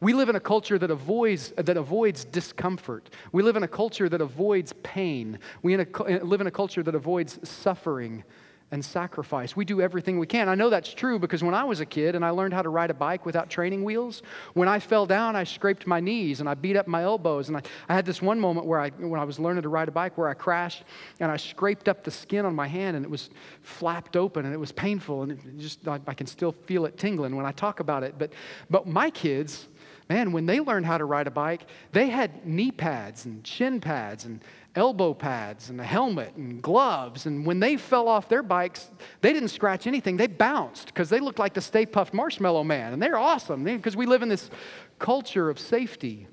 [0.00, 3.10] We live in a culture that avoids, that avoids discomfort.
[3.32, 5.38] We live in a culture that avoids pain.
[5.62, 8.24] We in a, eh, live in a culture that avoids suffering
[8.70, 9.56] and sacrifice.
[9.56, 10.48] We do everything we can.
[10.48, 12.68] I know that's true because when I was a kid and I learned how to
[12.68, 16.48] ride a bike without training wheels, when I fell down, I scraped my knees and
[16.48, 17.48] I beat up my elbows.
[17.48, 19.88] And I, I had this one moment where I, when I was learning to ride
[19.88, 20.84] a bike where I crashed
[21.18, 23.30] and I scraped up the skin on my hand and it was
[23.62, 26.98] flapped open and it was painful and it just, I, I can still feel it
[26.98, 28.16] tingling when I talk about it.
[28.18, 28.34] But,
[28.68, 29.68] but my kids,
[30.08, 33.80] man, when they learned how to ride a bike, they had knee pads and shin
[33.80, 34.42] pads and
[34.74, 37.26] elbow pads and a helmet and gloves.
[37.26, 38.90] And when they fell off their bikes,
[39.20, 40.16] they didn't scratch anything.
[40.16, 42.92] They bounced because they looked like the Stay Puft Marshmallow Man.
[42.92, 44.50] And they're awesome because we live in this
[44.98, 46.26] culture of safety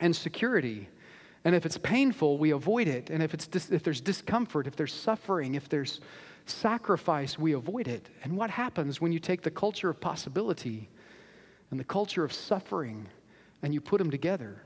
[0.00, 0.88] and security.
[1.44, 3.08] And if it's painful, we avoid it.
[3.08, 6.00] And if, it's dis- if there's discomfort, if there's suffering, if there's
[6.46, 8.08] sacrifice, we avoid it.
[8.24, 10.88] And what happens when you take the culture of possibility
[11.70, 13.06] and the culture of suffering
[13.62, 14.62] and you put them together,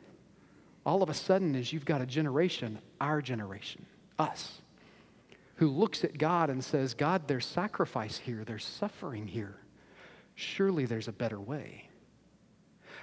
[0.87, 3.85] all of a sudden is you've got a generation, our generation,
[4.19, 4.61] us,
[5.57, 9.57] who looks at God and says, God, there's sacrifice here, there's suffering here.
[10.35, 11.89] Surely there's a better way.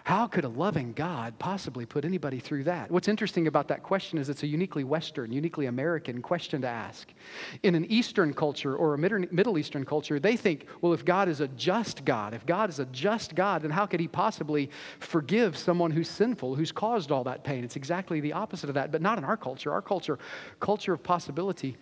[0.04, 2.90] How could a loving God possibly put anybody through that?
[2.90, 7.14] What's interesting about that question is it's a uniquely Western, uniquely American question to ask.
[7.62, 11.40] In an Eastern culture or a Middle Eastern culture, they think, well, if God is
[11.40, 15.56] a just God, if God is a just God, then how could he possibly forgive
[15.56, 17.64] someone who's sinful, who's caused all that pain?
[17.64, 19.72] It's exactly the opposite of that, but not in our culture.
[19.72, 20.18] Our culture,
[20.60, 21.78] culture of possibility,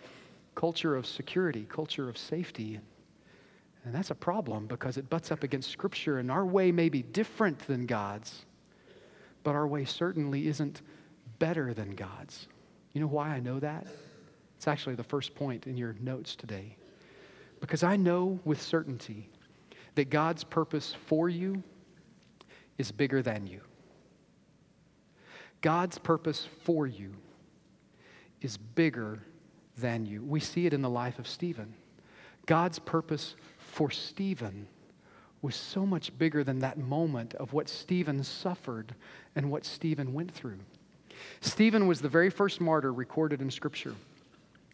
[0.54, 2.80] culture of security, culture of safety,
[3.84, 7.02] and that's a problem because it butts up against Scripture, and our way may be
[7.02, 8.44] different than God's,
[9.42, 10.82] but our way certainly isn't
[11.38, 12.46] better than God's.
[12.92, 13.86] You know why I know that?
[14.56, 16.76] It's actually the first point in your notes today.
[17.60, 19.30] Because I know with certainty
[19.94, 21.62] that God's purpose for you
[22.78, 23.60] is bigger than you.
[25.60, 27.14] God's purpose for you
[28.40, 29.20] is bigger
[29.76, 30.22] than you.
[30.22, 31.74] We see it in the life of Stephen.
[32.46, 33.36] God's purpose
[33.70, 34.66] for Stephen
[35.42, 38.94] was so much bigger than that moment of what Stephen suffered
[39.34, 40.58] and what Stephen went through.
[41.40, 43.94] Stephen was the very first martyr recorded in Scripture.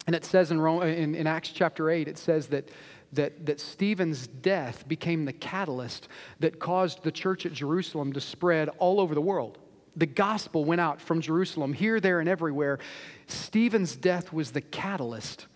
[0.07, 2.69] And it says in, Rome, in, in Acts chapter 8, it says that,
[3.13, 6.07] that, that Stephen's death became the catalyst
[6.39, 9.57] that caused the church at Jerusalem to spread all over the world.
[9.95, 12.79] The gospel went out from Jerusalem, here, there, and everywhere.
[13.27, 15.47] Stephen's death was the catalyst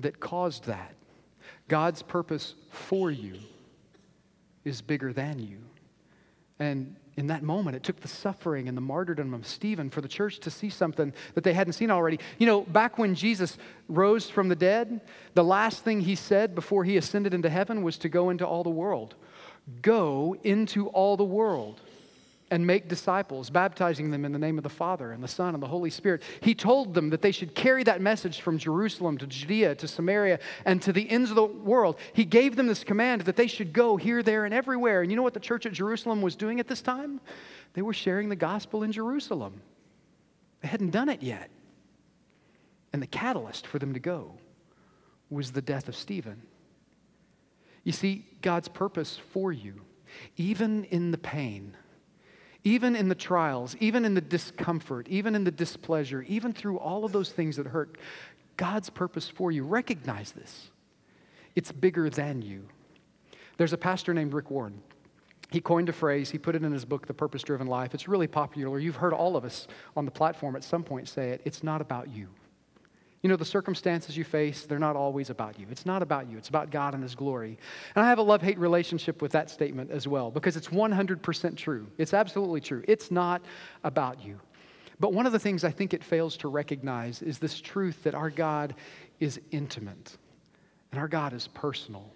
[0.00, 0.94] that caused that.
[1.68, 3.34] God's purpose for you
[4.64, 5.58] is bigger than you.
[6.58, 10.08] And in that moment, it took the suffering and the martyrdom of Stephen for the
[10.08, 12.20] church to see something that they hadn't seen already.
[12.38, 15.00] You know, back when Jesus rose from the dead,
[15.34, 18.62] the last thing he said before he ascended into heaven was to go into all
[18.62, 19.14] the world.
[19.82, 21.80] Go into all the world
[22.50, 25.62] and make disciples, baptizing them in the name of the Father and the Son and
[25.62, 26.22] the Holy Spirit.
[26.40, 30.38] He told them that they should carry that message from Jerusalem to Judea to Samaria
[30.64, 31.98] and to the ends of the world.
[32.14, 35.02] He gave them this command that they should go here, there, and everywhere.
[35.02, 37.20] And you know what the church at Jerusalem was doing at this time?
[37.74, 39.60] They were sharing the gospel in Jerusalem.
[40.62, 41.50] They hadn't done it yet.
[42.92, 44.32] And the catalyst for them to go
[45.28, 46.42] was the death of Stephen.
[47.84, 49.82] You see, God's purpose for you,
[50.36, 51.76] even in the pain,
[52.64, 57.04] even in the trials, even in the discomfort, even in the displeasure, even through all
[57.04, 57.96] of those things that hurt,
[58.56, 60.70] God's purpose for you, recognize this.
[61.54, 62.68] It's bigger than you.
[63.56, 64.82] There's a pastor named Rick Warren.
[65.50, 67.94] He coined a phrase, he put it in his book, The Purpose Driven Life.
[67.94, 68.78] It's really popular.
[68.78, 69.66] You've heard all of us
[69.96, 71.40] on the platform at some point say it.
[71.44, 72.28] It's not about you.
[73.22, 75.66] You know, the circumstances you face, they're not always about you.
[75.70, 77.58] It's not about you, it's about God and His glory.
[77.94, 81.56] And I have a love hate relationship with that statement as well because it's 100%
[81.56, 81.88] true.
[81.98, 82.84] It's absolutely true.
[82.86, 83.42] It's not
[83.82, 84.40] about you.
[85.00, 88.14] But one of the things I think it fails to recognize is this truth that
[88.14, 88.74] our God
[89.20, 90.16] is intimate
[90.92, 92.12] and our God is personal.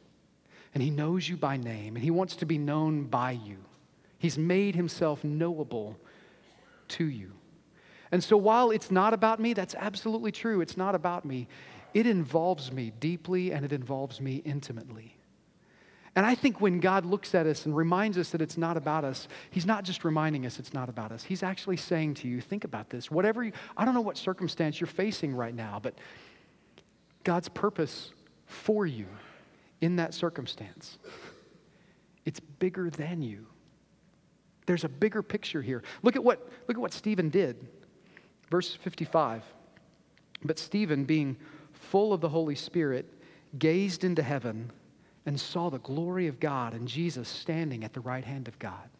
[0.75, 3.59] And He knows you by name and He wants to be known by you.
[4.19, 5.97] He's made Himself knowable
[6.89, 7.33] to you.
[8.13, 10.61] And so while it's not about me, that's absolutely true.
[10.61, 11.49] It's not about me.
[11.95, 15.17] It involves me deeply and it involves me intimately.
[16.15, 19.03] And I think when God looks at us and reminds us that it's not about
[19.03, 21.25] us, He's not just reminding us it's not about us.
[21.25, 23.11] He's actually saying to you, think about this.
[23.11, 25.95] Whatever you, I don't know what circumstance you're facing right now, but
[27.25, 28.13] God's purpose
[28.45, 29.07] for you
[29.81, 30.99] in that circumstance,
[32.27, 33.47] it's bigger than you.
[34.67, 35.83] There's a bigger picture here.
[36.03, 37.67] Look at what, look at what Stephen did.
[38.53, 39.43] Verse 55
[40.45, 41.39] But Stephen, being
[41.73, 43.07] full of the Holy Spirit,
[43.59, 44.71] gazed into heaven
[45.25, 48.91] and saw the glory of God and Jesus standing at the right hand of God.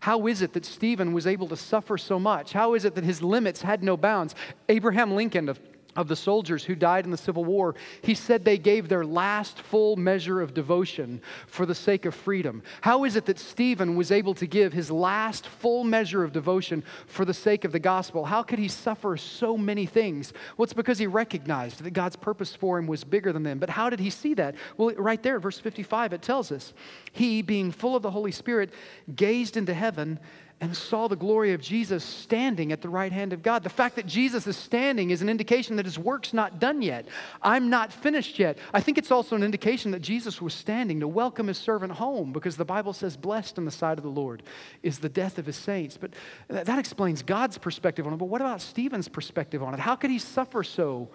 [0.00, 2.54] How is it that Stephen was able to suffer so much?
[2.54, 4.34] How is it that his limits had no bounds?
[4.70, 5.54] Abraham Lincoln,
[5.96, 9.60] of the soldiers who died in the Civil War, he said they gave their last
[9.60, 12.62] full measure of devotion for the sake of freedom.
[12.80, 16.84] How is it that Stephen was able to give his last full measure of devotion
[17.06, 18.24] for the sake of the gospel?
[18.24, 20.32] How could he suffer so many things?
[20.56, 23.58] Well, it's because he recognized that God's purpose for him was bigger than them.
[23.58, 24.54] But how did he see that?
[24.76, 26.72] Well, right there, verse 55, it tells us
[27.12, 28.70] he, being full of the Holy Spirit,
[29.14, 30.18] gazed into heaven
[30.58, 33.62] and saw the glory of Jesus standing at the right hand of God.
[33.62, 37.06] The fact that Jesus is standing is an indication that his work's not done yet.
[37.42, 38.56] I'm not finished yet.
[38.72, 42.32] I think it's also an indication that Jesus was standing to welcome his servant home
[42.32, 44.42] because the Bible says, Blessed in the sight of the Lord
[44.82, 45.98] is the death of his saints.
[45.98, 46.14] But
[46.48, 48.16] that explains God's perspective on it.
[48.16, 49.80] But what about Stephen's perspective on it?
[49.80, 51.10] How could he suffer so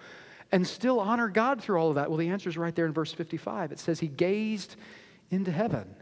[0.52, 2.08] and still honor God through all of that?
[2.08, 3.72] Well, the answer is right there in verse 55.
[3.72, 4.76] It says, He gazed
[5.30, 5.96] into heaven.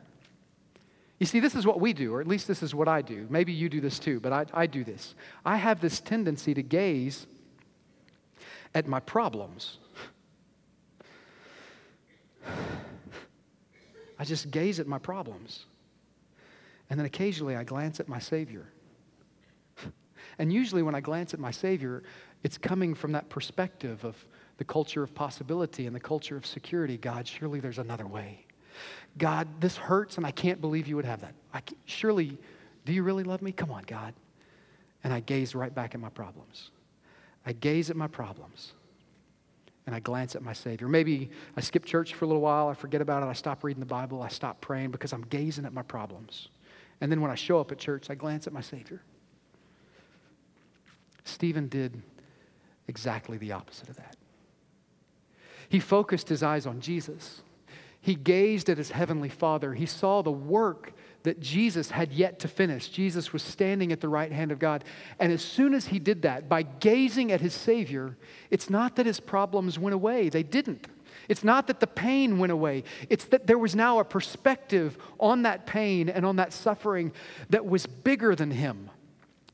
[1.20, 3.26] You see, this is what we do, or at least this is what I do.
[3.28, 5.14] Maybe you do this too, but I, I do this.
[5.44, 7.26] I have this tendency to gaze
[8.74, 9.76] at my problems.
[14.18, 15.66] I just gaze at my problems.
[16.88, 18.66] And then occasionally I glance at my Savior.
[20.38, 22.02] And usually when I glance at my Savior,
[22.42, 24.16] it's coming from that perspective of
[24.56, 26.96] the culture of possibility and the culture of security.
[26.96, 28.46] God, surely there's another way.
[29.18, 31.34] God, this hurts and I can't believe you would have that.
[31.52, 32.38] I surely,
[32.84, 33.52] do you really love me?
[33.52, 34.14] Come on, God.
[35.02, 36.70] And I gaze right back at my problems.
[37.44, 38.72] I gaze at my problems
[39.86, 40.88] and I glance at my Savior.
[40.88, 43.80] Maybe I skip church for a little while, I forget about it, I stop reading
[43.80, 46.48] the Bible, I stop praying because I'm gazing at my problems.
[47.00, 49.02] And then when I show up at church, I glance at my Savior.
[51.24, 52.02] Stephen did
[52.88, 54.16] exactly the opposite of that.
[55.68, 57.42] He focused his eyes on Jesus.
[58.00, 59.74] He gazed at his heavenly Father.
[59.74, 62.88] He saw the work that Jesus had yet to finish.
[62.88, 64.84] Jesus was standing at the right hand of God.
[65.18, 68.16] And as soon as he did that, by gazing at his Savior,
[68.50, 70.86] it's not that his problems went away, they didn't.
[71.28, 75.42] It's not that the pain went away, it's that there was now a perspective on
[75.42, 77.12] that pain and on that suffering
[77.50, 78.90] that was bigger than him.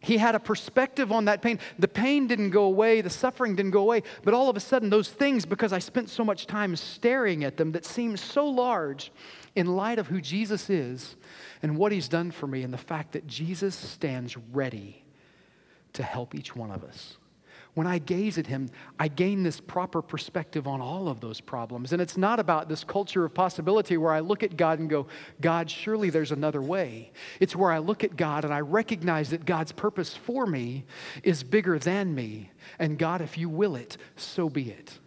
[0.06, 1.58] He had a perspective on that pain.
[1.80, 4.88] The pain didn't go away, the suffering didn't go away, but all of a sudden,
[4.88, 9.10] those things, because I spent so much time staring at them that seemed so large
[9.56, 11.16] in light of who Jesus is
[11.60, 15.02] and what he's done for me, and the fact that Jesus stands ready
[15.94, 17.16] to help each one of us
[17.76, 21.92] when I gaze at him, I gain this proper perspective on all of those problems.
[21.92, 25.08] And it's not about this culture of possibility where I look at God and go,
[25.42, 27.12] God, surely there's another way.
[27.38, 30.86] It's where I look at God and I recognize that God's purpose for me
[31.22, 32.50] is bigger than me.
[32.78, 34.98] And God, if you will it, so be it.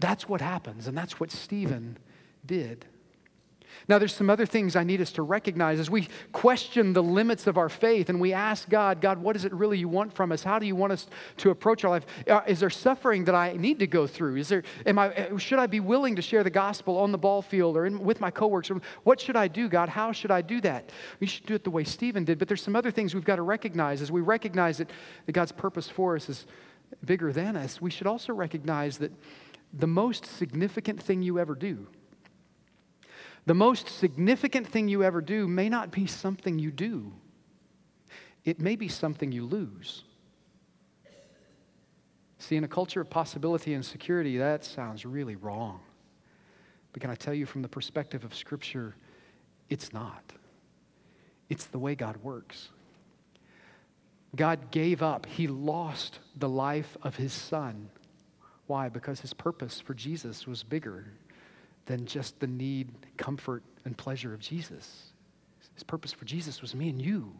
[0.00, 0.86] That's what happens.
[0.86, 1.98] And that's what Stephen
[2.46, 2.86] did.
[3.88, 7.46] Now, there's some other things I need us to recognize as we question the limits
[7.46, 10.32] of our faith and we ask God, God, what is it really you want from
[10.32, 10.42] us?
[10.42, 11.06] How do you want us
[11.38, 12.06] to approach our life?
[12.28, 14.36] Uh, is there suffering that I need to go through?
[14.36, 17.18] Is there, am I, uh, should I be willing to share the gospel on the
[17.18, 18.80] ball field or in, with my coworkers?
[19.04, 19.88] What should I do, God?
[19.88, 20.90] How should I do that?
[21.20, 23.36] We should do it the way Stephen did, but there's some other things we've got
[23.36, 24.02] to recognize.
[24.02, 24.90] As we recognize that,
[25.26, 26.46] that God's purpose for us is
[27.04, 29.12] bigger than us, we should also recognize that
[29.72, 31.86] the most significant thing you ever do
[33.46, 37.12] the most significant thing you ever do may not be something you do,
[38.44, 40.02] it may be something you lose.
[42.38, 45.80] See, in a culture of possibility and security, that sounds really wrong.
[46.92, 48.94] But can I tell you from the perspective of Scripture,
[49.68, 50.32] it's not.
[51.48, 52.70] It's the way God works.
[54.34, 57.90] God gave up, He lost the life of His Son.
[58.66, 58.88] Why?
[58.88, 61.06] Because His purpose for Jesus was bigger
[61.86, 65.12] than just the need, comfort, and pleasure of Jesus.
[65.74, 67.32] His purpose for Jesus was me and you,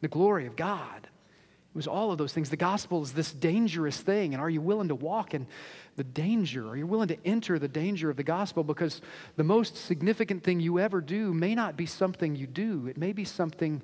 [0.00, 1.04] the glory of God.
[1.04, 2.48] It was all of those things.
[2.48, 5.46] The gospel is this dangerous thing, and are you willing to walk in
[5.96, 6.66] the danger?
[6.68, 8.64] Are you willing to enter the danger of the gospel?
[8.64, 9.02] Because
[9.36, 13.12] the most significant thing you ever do may not be something you do, it may
[13.12, 13.82] be something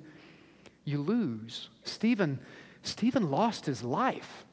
[0.85, 1.69] you lose.
[1.83, 2.39] Stephen,
[2.81, 4.45] Stephen lost his life.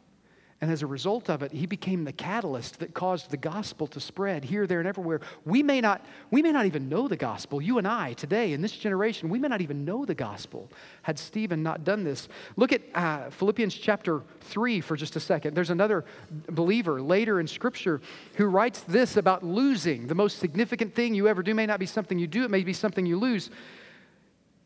[0.62, 3.98] And as a result of it, he became the catalyst that caused the gospel to
[3.98, 5.20] spread here, there, and everywhere.
[5.46, 7.62] We may not, we may not even know the gospel.
[7.62, 10.70] You and I today, in this generation, we may not even know the gospel
[11.00, 12.28] had Stephen not done this.
[12.56, 15.54] Look at uh, Philippians chapter 3 for just a second.
[15.54, 16.04] There's another
[16.50, 18.02] believer later in Scripture
[18.34, 20.08] who writes this about losing.
[20.08, 22.64] The most significant thing you ever do may not be something you do, it may
[22.64, 23.48] be something you lose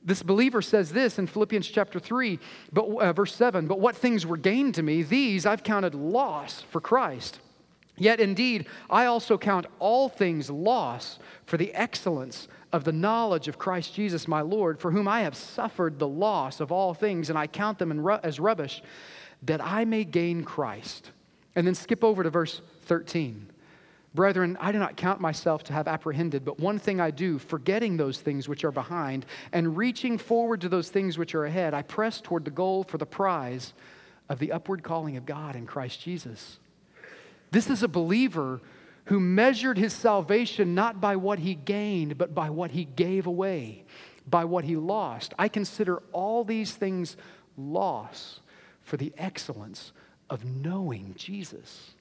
[0.04, 2.38] this believer says this in Philippians chapter 3,
[2.72, 6.60] but, uh, verse 7 But what things were gained to me, these I've counted loss
[6.70, 7.40] for Christ.
[7.96, 13.56] Yet indeed, I also count all things loss for the excellence of the knowledge of
[13.56, 17.38] Christ Jesus my Lord, for whom I have suffered the loss of all things, and
[17.38, 18.82] I count them ru- as rubbish,
[19.42, 21.12] that I may gain Christ.
[21.54, 23.48] And then skip over to verse 13.
[24.14, 27.96] Brethren, I do not count myself to have apprehended, but one thing I do, forgetting
[27.96, 31.82] those things which are behind and reaching forward to those things which are ahead, I
[31.82, 33.74] press toward the goal for the prize
[34.28, 36.58] of the upward calling of God in Christ Jesus.
[37.50, 38.60] This is a believer
[39.06, 43.84] who measured his salvation not by what he gained, but by what he gave away,
[44.28, 45.34] by what he lost.
[45.38, 47.16] I consider all these things
[47.56, 48.40] loss
[48.82, 49.92] for the excellence
[50.30, 51.93] of knowing Jesus.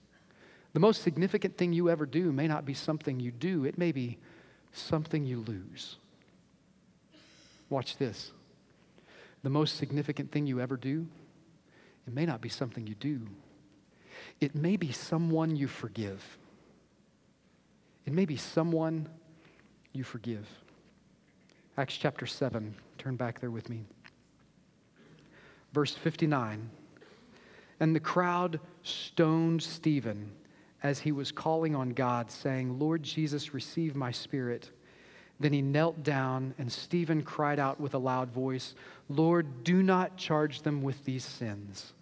[0.73, 3.91] The most significant thing you ever do may not be something you do, it may
[3.91, 4.17] be
[4.71, 5.97] something you lose.
[7.69, 8.31] Watch this.
[9.43, 11.07] The most significant thing you ever do,
[12.07, 13.27] it may not be something you do,
[14.41, 16.37] it may be someone you forgive.
[18.05, 19.07] It may be someone
[19.93, 20.47] you forgive.
[21.77, 23.85] Acts chapter 7, turn back there with me.
[25.71, 26.69] Verse 59
[27.79, 30.31] And the crowd stoned Stephen
[30.83, 34.69] as he was calling on God, saying, Lord Jesus, receive my spirit.
[35.39, 38.75] Then he knelt down, and Stephen cried out with a loud voice,
[39.09, 41.93] Lord, do not charge them with these sins.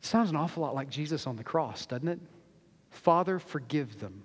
[0.00, 2.20] Sounds an awful lot like Jesus on the cross, doesn't it?
[2.90, 4.22] Father, forgive them.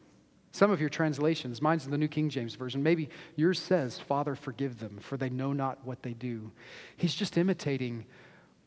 [0.52, 4.36] Some of your translations, mine's in the New King James Version, maybe yours says, Father,
[4.36, 6.52] forgive them, for they know not what they do.
[6.96, 8.06] He's just imitating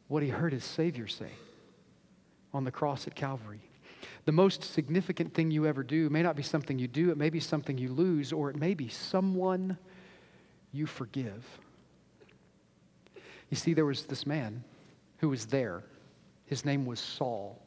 [0.09, 1.31] what he heard his Savior say
[2.53, 3.61] on the cross at Calvary.
[4.27, 7.31] The most significant thing you ever do may not be something you do, it may
[7.31, 9.79] be something you lose, or it may be someone
[10.73, 11.47] you forgive.
[13.51, 14.65] You see, there was this man
[15.19, 15.85] who was there.
[16.47, 17.63] His name was Saul.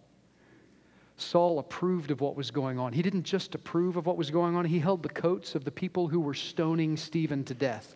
[1.15, 2.91] Saul approved of what was going on.
[2.91, 5.71] He didn't just approve of what was going on, he held the coats of the
[5.71, 7.95] people who were stoning Stephen to death.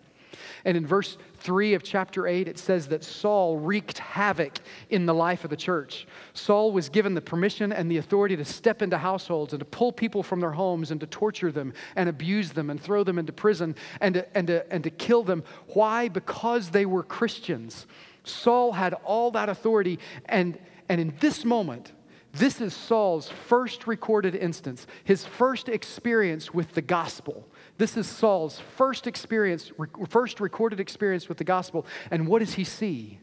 [0.66, 4.60] And in verse 3 of chapter 8, it says that Saul wreaked havoc
[4.90, 6.08] in the life of the church.
[6.34, 9.92] Saul was given the permission and the authority to step into households and to pull
[9.92, 13.34] people from their homes and to torture them and abuse them and throw them into
[13.34, 15.44] prison and to, and to, and to kill them.
[15.68, 16.08] Why?
[16.08, 17.88] Because they were Christians.
[18.24, 20.00] Saul had all that authority.
[20.26, 20.58] And,
[20.90, 21.92] and in this moment,
[22.34, 27.48] this is Saul's first recorded instance, his first experience with the gospel.
[27.78, 29.72] This is Saul's first experience,
[30.10, 31.86] first recorded experience with the gospel.
[32.12, 33.20] And what does he see?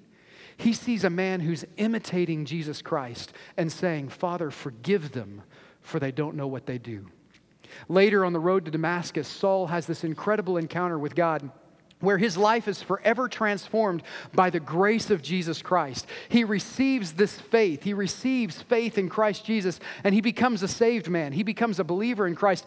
[0.57, 5.43] He sees a man who's imitating Jesus Christ and saying, Father, forgive them,
[5.81, 7.07] for they don't know what they do.
[7.89, 11.51] Later on the road to Damascus, Saul has this incredible encounter with God
[12.01, 14.03] where his life is forever transformed
[14.35, 16.07] by the grace of Jesus Christ.
[16.29, 17.83] He receives this faith.
[17.83, 21.33] He receives faith in Christ Jesus, and he becomes a saved man.
[21.33, 22.65] He becomes a believer in Christ.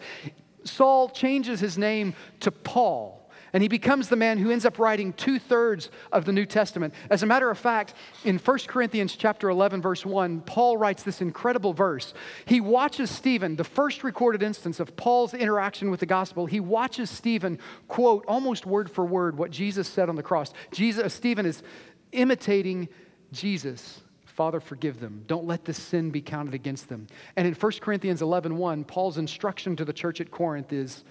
[0.64, 3.20] Saul changes his name to Paul.
[3.54, 6.92] And he becomes the man who ends up writing two thirds of the New Testament.
[7.08, 7.94] As a matter of fact,
[8.24, 12.14] in 1 Corinthians chapter 11, verse 1, Paul writes this incredible verse.
[12.46, 16.46] He watches Stephen, the first recorded instance of Paul's interaction with the gospel.
[16.46, 20.52] He watches Stephen quote almost word for word what Jesus said on the cross.
[20.72, 21.62] Jesus, Stephen is
[22.10, 22.88] imitating
[23.30, 24.00] Jesus.
[24.34, 25.22] Father, forgive them.
[25.28, 27.06] Don't let this sin be counted against them.
[27.36, 31.04] And in 1 Corinthians 11 1, Paul's instruction to the church at Corinth is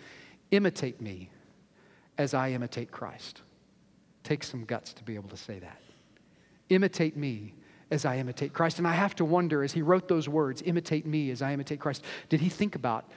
[0.52, 1.30] imitate me
[2.18, 3.42] as I imitate Christ.
[4.24, 5.80] Take some guts to be able to say that.
[6.70, 7.54] Imitate me
[7.92, 8.78] as I imitate Christ.
[8.78, 11.80] And I have to wonder, as he wrote those words, imitate me as I imitate
[11.80, 13.10] Christ, did he think about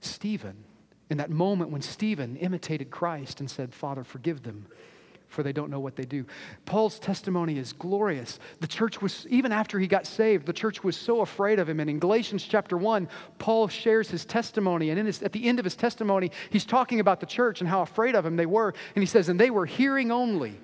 [0.00, 0.56] Stephen
[1.10, 4.66] in that moment when Stephen imitated Christ and said, Father, forgive them?
[5.32, 6.24] For they don't know what they do.
[6.64, 8.38] Paul's testimony is glorious.
[8.60, 11.80] The church was, even after he got saved, the church was so afraid of him.
[11.80, 13.08] And in Galatians chapter 1,
[13.38, 14.90] Paul shares his testimony.
[14.90, 17.82] And his, at the end of his testimony, he's talking about the church and how
[17.82, 18.74] afraid of him they were.
[18.94, 20.60] And he says, And they were hearing only.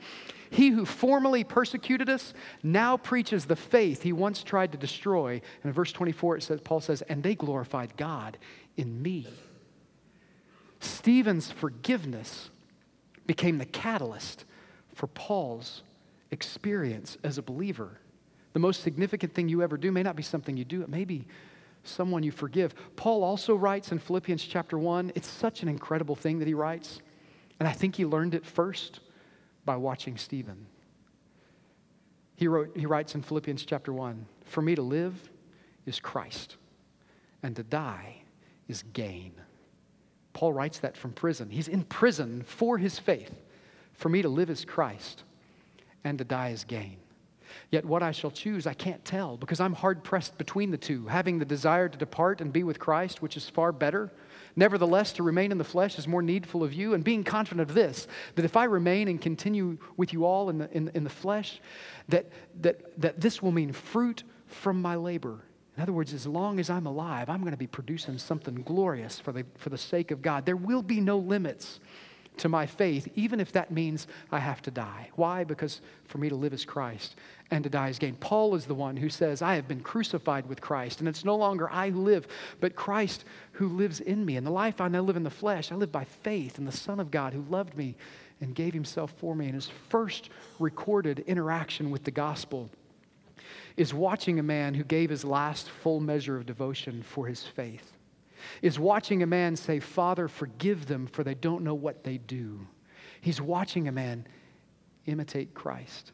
[0.51, 5.33] He who formerly persecuted us now preaches the faith he once tried to destroy.
[5.33, 8.39] And in verse 24, it says, Paul says, And they glorified God
[8.77, 9.27] in me.
[10.81, 12.51] Stephen's forgiveness
[13.27, 14.45] became the catalyst
[14.99, 15.84] for Paul's
[16.32, 18.01] experience as a believer.
[18.53, 21.05] The most significant thing you ever do may not be something you do, it may
[21.05, 21.24] be
[21.84, 22.74] someone you forgive.
[22.96, 26.99] Paul also writes in Philippians chapter 1, it's such an incredible thing that he writes.
[27.61, 28.99] And I think he learned it first
[29.64, 30.66] by watching Stephen.
[32.34, 35.30] He, wrote, he writes in Philippians chapter 1 For me to live
[35.86, 36.57] is Christ,
[37.44, 38.22] and to die
[38.66, 39.32] is gain.
[40.32, 41.51] Paul writes that from prison.
[41.51, 43.32] He's in prison for his faith.
[43.99, 45.24] For me to live is Christ,
[46.05, 46.99] and to die is gain.
[47.70, 51.09] Yet what I shall choose, I can't tell, because I'm hard pressed between the two,
[51.09, 54.12] having the desire to depart and be with Christ, which is far better.
[54.55, 57.74] Nevertheless, to remain in the flesh is more needful of you, and being confident of
[57.74, 61.11] this, that if I remain and continue with you all in the, in, in the
[61.11, 61.61] flesh,
[62.09, 62.26] that,
[62.61, 65.40] that, that this will mean fruit from my labor.
[65.76, 69.18] In other words, as long as I'm alive, I'm going to be producing something glorious
[69.18, 70.46] for the, for the sake of God.
[70.46, 71.80] There will be no limits
[72.39, 75.11] to my faith, even if that means I have to die.
[75.14, 75.45] Why?
[75.45, 77.16] Because for me to live is Christ
[77.51, 78.16] and to die is gain.
[78.16, 81.36] Paul is the one who says, I have been crucified with Christ, and it's no
[81.36, 82.26] longer I who live,
[82.61, 84.36] but Christ who lives in me.
[84.36, 86.72] And the life I now live in the flesh, I live by faith in the
[86.72, 87.97] Son of God who loved me
[88.41, 89.47] and gave himself for me.
[89.47, 92.70] And his first recorded interaction with the gospel
[93.76, 97.97] is watching a man who gave his last full measure of devotion for his faith
[98.62, 102.66] is watching a man say, Father, forgive them, for they don't know what they do.
[103.20, 104.26] He's watching a man
[105.07, 106.12] imitate Christ.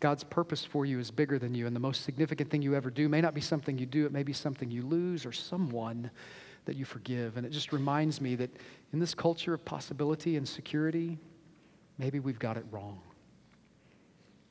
[0.00, 2.90] God's purpose for you is bigger than you, and the most significant thing you ever
[2.90, 6.10] do may not be something you do, it may be something you lose or someone
[6.66, 7.36] that you forgive.
[7.36, 8.50] And it just reminds me that
[8.92, 11.18] in this culture of possibility and security,
[11.98, 13.00] maybe we've got it wrong.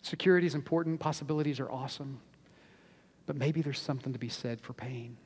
[0.02, 2.20] Security is important, possibilities are awesome,
[3.26, 5.18] but maybe there's something to be said for pain.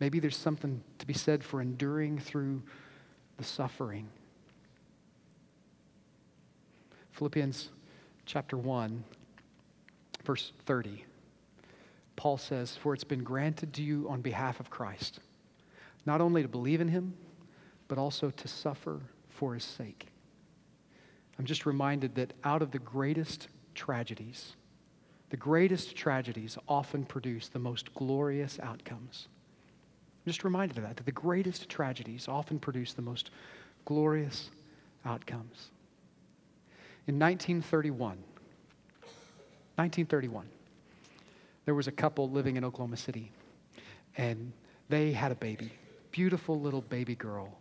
[0.00, 2.62] Maybe there's something to be said for enduring through
[3.38, 4.08] the suffering.
[7.12, 7.70] Philippians
[8.26, 9.04] chapter 1,
[10.24, 11.04] verse 30.
[12.16, 15.20] Paul says, For it's been granted to you on behalf of Christ,
[16.04, 17.14] not only to believe in him,
[17.88, 20.08] but also to suffer for his sake.
[21.38, 24.56] I'm just reminded that out of the greatest tragedies,
[25.30, 29.28] the greatest tragedies often produce the most glorious outcomes.
[30.26, 33.30] I'm just reminded of that, that the greatest tragedies often produce the most
[33.84, 34.50] glorious
[35.04, 35.70] outcomes.
[37.06, 38.18] In 1931,
[39.76, 40.46] 1931,
[41.64, 43.30] there was a couple living in Oklahoma City,
[44.16, 44.52] and
[44.88, 45.70] they had a baby.
[46.10, 47.56] Beautiful little baby girl.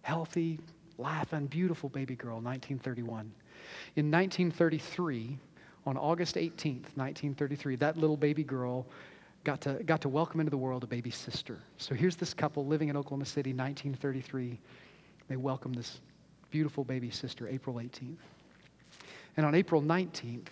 [0.00, 0.60] Healthy,
[0.96, 3.30] laughing, beautiful baby girl, 1931.
[3.96, 5.36] In 1933,
[5.84, 8.86] on August 18th, 1933, that little baby girl
[9.44, 11.58] got to, got to welcome into the world a baby sister.
[11.76, 14.58] So here's this couple living in Oklahoma City, 1933.
[15.28, 16.00] They welcome this
[16.50, 18.16] beautiful baby sister, April 18th.
[19.36, 20.46] And on April 19th,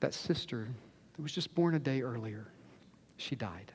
[0.00, 0.68] that sister
[1.14, 2.46] that was just born a day earlier,
[3.18, 3.72] she died.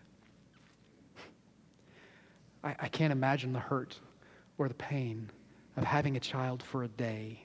[2.63, 3.99] I, I can't imagine the hurt
[4.57, 5.29] or the pain
[5.75, 7.43] of having a child for a day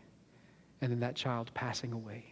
[0.81, 2.25] and then that child passing away.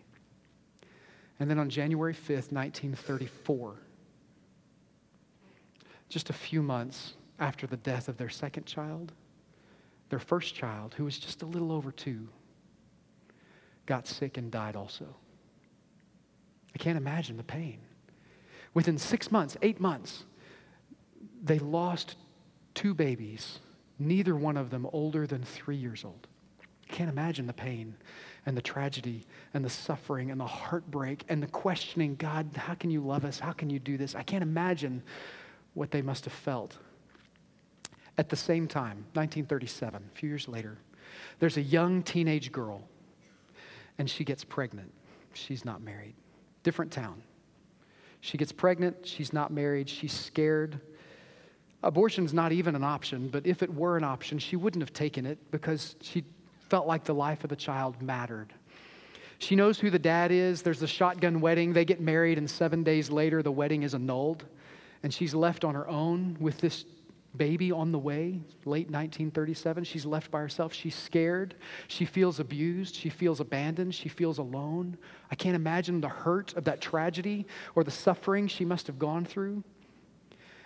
[1.38, 3.76] And then on January 5th, 1934,
[6.10, 9.12] just a few months after the death of their second child,
[10.10, 12.28] their first child, who was just a little over two,
[13.86, 15.06] got sick and died also.
[16.74, 17.78] I can't imagine the pain.
[18.74, 20.24] Within six months, eight months,
[21.42, 22.16] they lost
[22.74, 23.60] two babies,
[23.98, 26.26] neither one of them older than three years old.
[26.60, 27.94] I can't imagine the pain
[28.46, 32.90] and the tragedy and the suffering and the heartbreak and the questioning God, how can
[32.90, 33.38] you love us?
[33.38, 34.14] How can you do this?
[34.14, 35.02] I can't imagine
[35.80, 36.76] what they must have felt.
[38.18, 40.76] At the same time, 1937, a few years later,
[41.38, 42.82] there's a young teenage girl
[43.96, 44.92] and she gets pregnant.
[45.32, 46.12] She's not married.
[46.64, 47.22] Different town.
[48.20, 50.78] She gets pregnant, she's not married, she's scared.
[51.82, 55.24] Abortion's not even an option, but if it were an option, she wouldn't have taken
[55.24, 56.24] it because she
[56.68, 58.52] felt like the life of the child mattered.
[59.38, 60.60] She knows who the dad is.
[60.60, 61.72] There's a shotgun wedding.
[61.72, 64.44] They get married, and seven days later, the wedding is annulled.
[65.02, 66.84] And she's left on her own with this
[67.36, 69.84] baby on the way, late 1937.
[69.84, 70.72] She's left by herself.
[70.72, 71.54] She's scared.
[71.88, 72.94] She feels abused.
[72.94, 73.94] She feels abandoned.
[73.94, 74.96] She feels alone.
[75.30, 79.24] I can't imagine the hurt of that tragedy or the suffering she must have gone
[79.24, 79.62] through.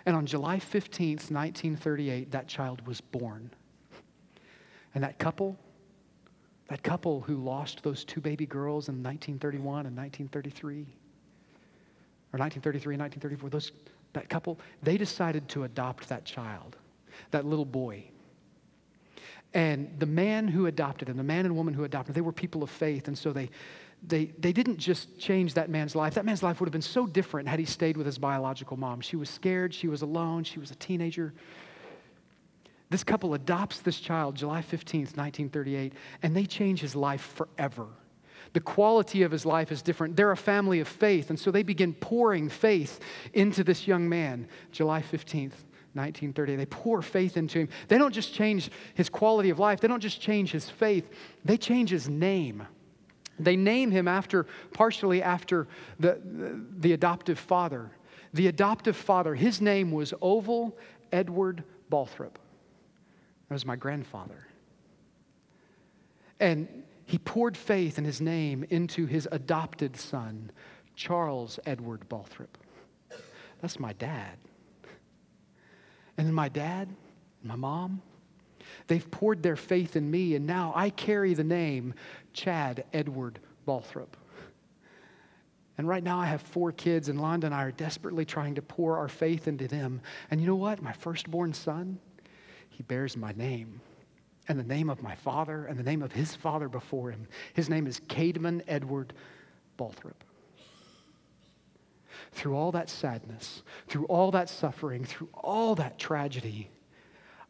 [0.05, 3.51] And on July 15th, 1938, that child was born.
[4.93, 5.57] And that couple,
[6.67, 10.73] that couple who lost those two baby girls in 1931 and 1933,
[12.33, 13.71] or 1933 and 1934, those
[14.15, 16.75] that couple, they decided to adopt that child,
[17.31, 18.03] that little boy.
[19.53, 22.33] And the man who adopted him, the man and woman who adopted him, they were
[22.33, 23.07] people of faith.
[23.07, 23.49] And so they,
[24.05, 26.15] they, they didn't just change that man's life.
[26.15, 28.99] That man's life would have been so different had he stayed with his biological mom.
[28.99, 31.33] She was scared, she was alone, she was a teenager.
[32.89, 37.87] This couple adopts this child July 15th, 1938, and they change his life forever.
[38.55, 40.15] The quality of his life is different.
[40.15, 43.01] They're a family of faith, and so they begin pouring faith
[43.33, 45.65] into this young man, July 15th.
[45.95, 46.55] 1930.
[46.57, 47.69] They pour faith into him.
[47.87, 51.09] They don't just change his quality of life, they don't just change his faith,
[51.43, 52.65] they change his name.
[53.39, 55.67] They name him after, partially after
[55.99, 57.91] the, the, the adoptive father.
[58.33, 60.77] The adoptive father, his name was Oval
[61.11, 62.35] Edward Balthrop.
[63.49, 64.47] That was my grandfather.
[66.39, 70.51] And he poured faith in his name into his adopted son,
[70.95, 72.57] Charles Edward Balthrop.
[73.61, 74.37] That's my dad.
[76.17, 76.89] And then my dad,
[77.43, 78.01] my mom,
[78.87, 81.93] they've poured their faith in me, and now I carry the name
[82.33, 84.17] Chad Edward Balthrop.
[85.77, 88.61] And right now I have four kids, and Londa and I are desperately trying to
[88.61, 90.01] pour our faith into them.
[90.31, 90.81] And you know what?
[90.81, 91.99] My firstborn son,
[92.69, 93.81] he bears my name
[94.47, 97.27] and the name of my father and the name of his father before him.
[97.53, 99.13] His name is Caedmon Edward
[99.77, 100.23] Balthrop.
[102.31, 106.69] Through all that sadness, through all that suffering, through all that tragedy,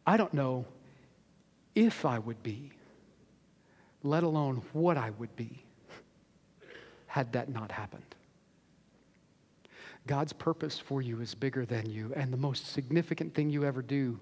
[0.06, 0.64] I don't know
[1.74, 2.70] if I would be,
[4.02, 5.64] let alone what I would be,
[7.06, 8.02] had that not happened.
[10.06, 13.82] God's purpose for you is bigger than you, and the most significant thing you ever
[13.82, 14.20] do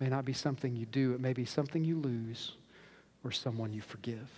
[0.00, 2.52] may not be something you do, it may be something you lose
[3.24, 4.30] or someone you forgive.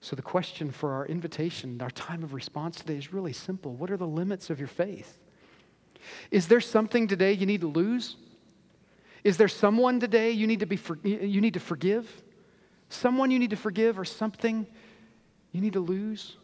[0.00, 3.74] So, the question for our invitation, our time of response today is really simple.
[3.74, 5.18] What are the limits of your faith?
[6.30, 8.16] Is there something today you need to lose?
[9.24, 12.22] Is there someone today you need to, be for, you need to forgive?
[12.88, 14.66] Someone you need to forgive or something
[15.50, 16.36] you need to lose?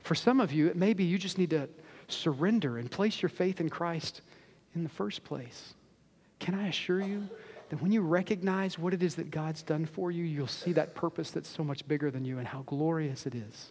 [0.00, 1.68] For some of you, it may be you just need to
[2.08, 4.20] surrender and place your faith in Christ
[4.74, 5.74] in the first place.
[6.42, 7.28] Can I assure you
[7.68, 10.92] that when you recognize what it is that God's done for you, you'll see that
[10.92, 13.70] purpose that's so much bigger than you and how glorious it is.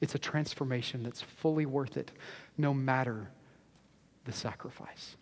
[0.00, 2.10] It's a transformation that's fully worth it,
[2.56, 3.28] no matter
[4.24, 5.16] the sacrifice.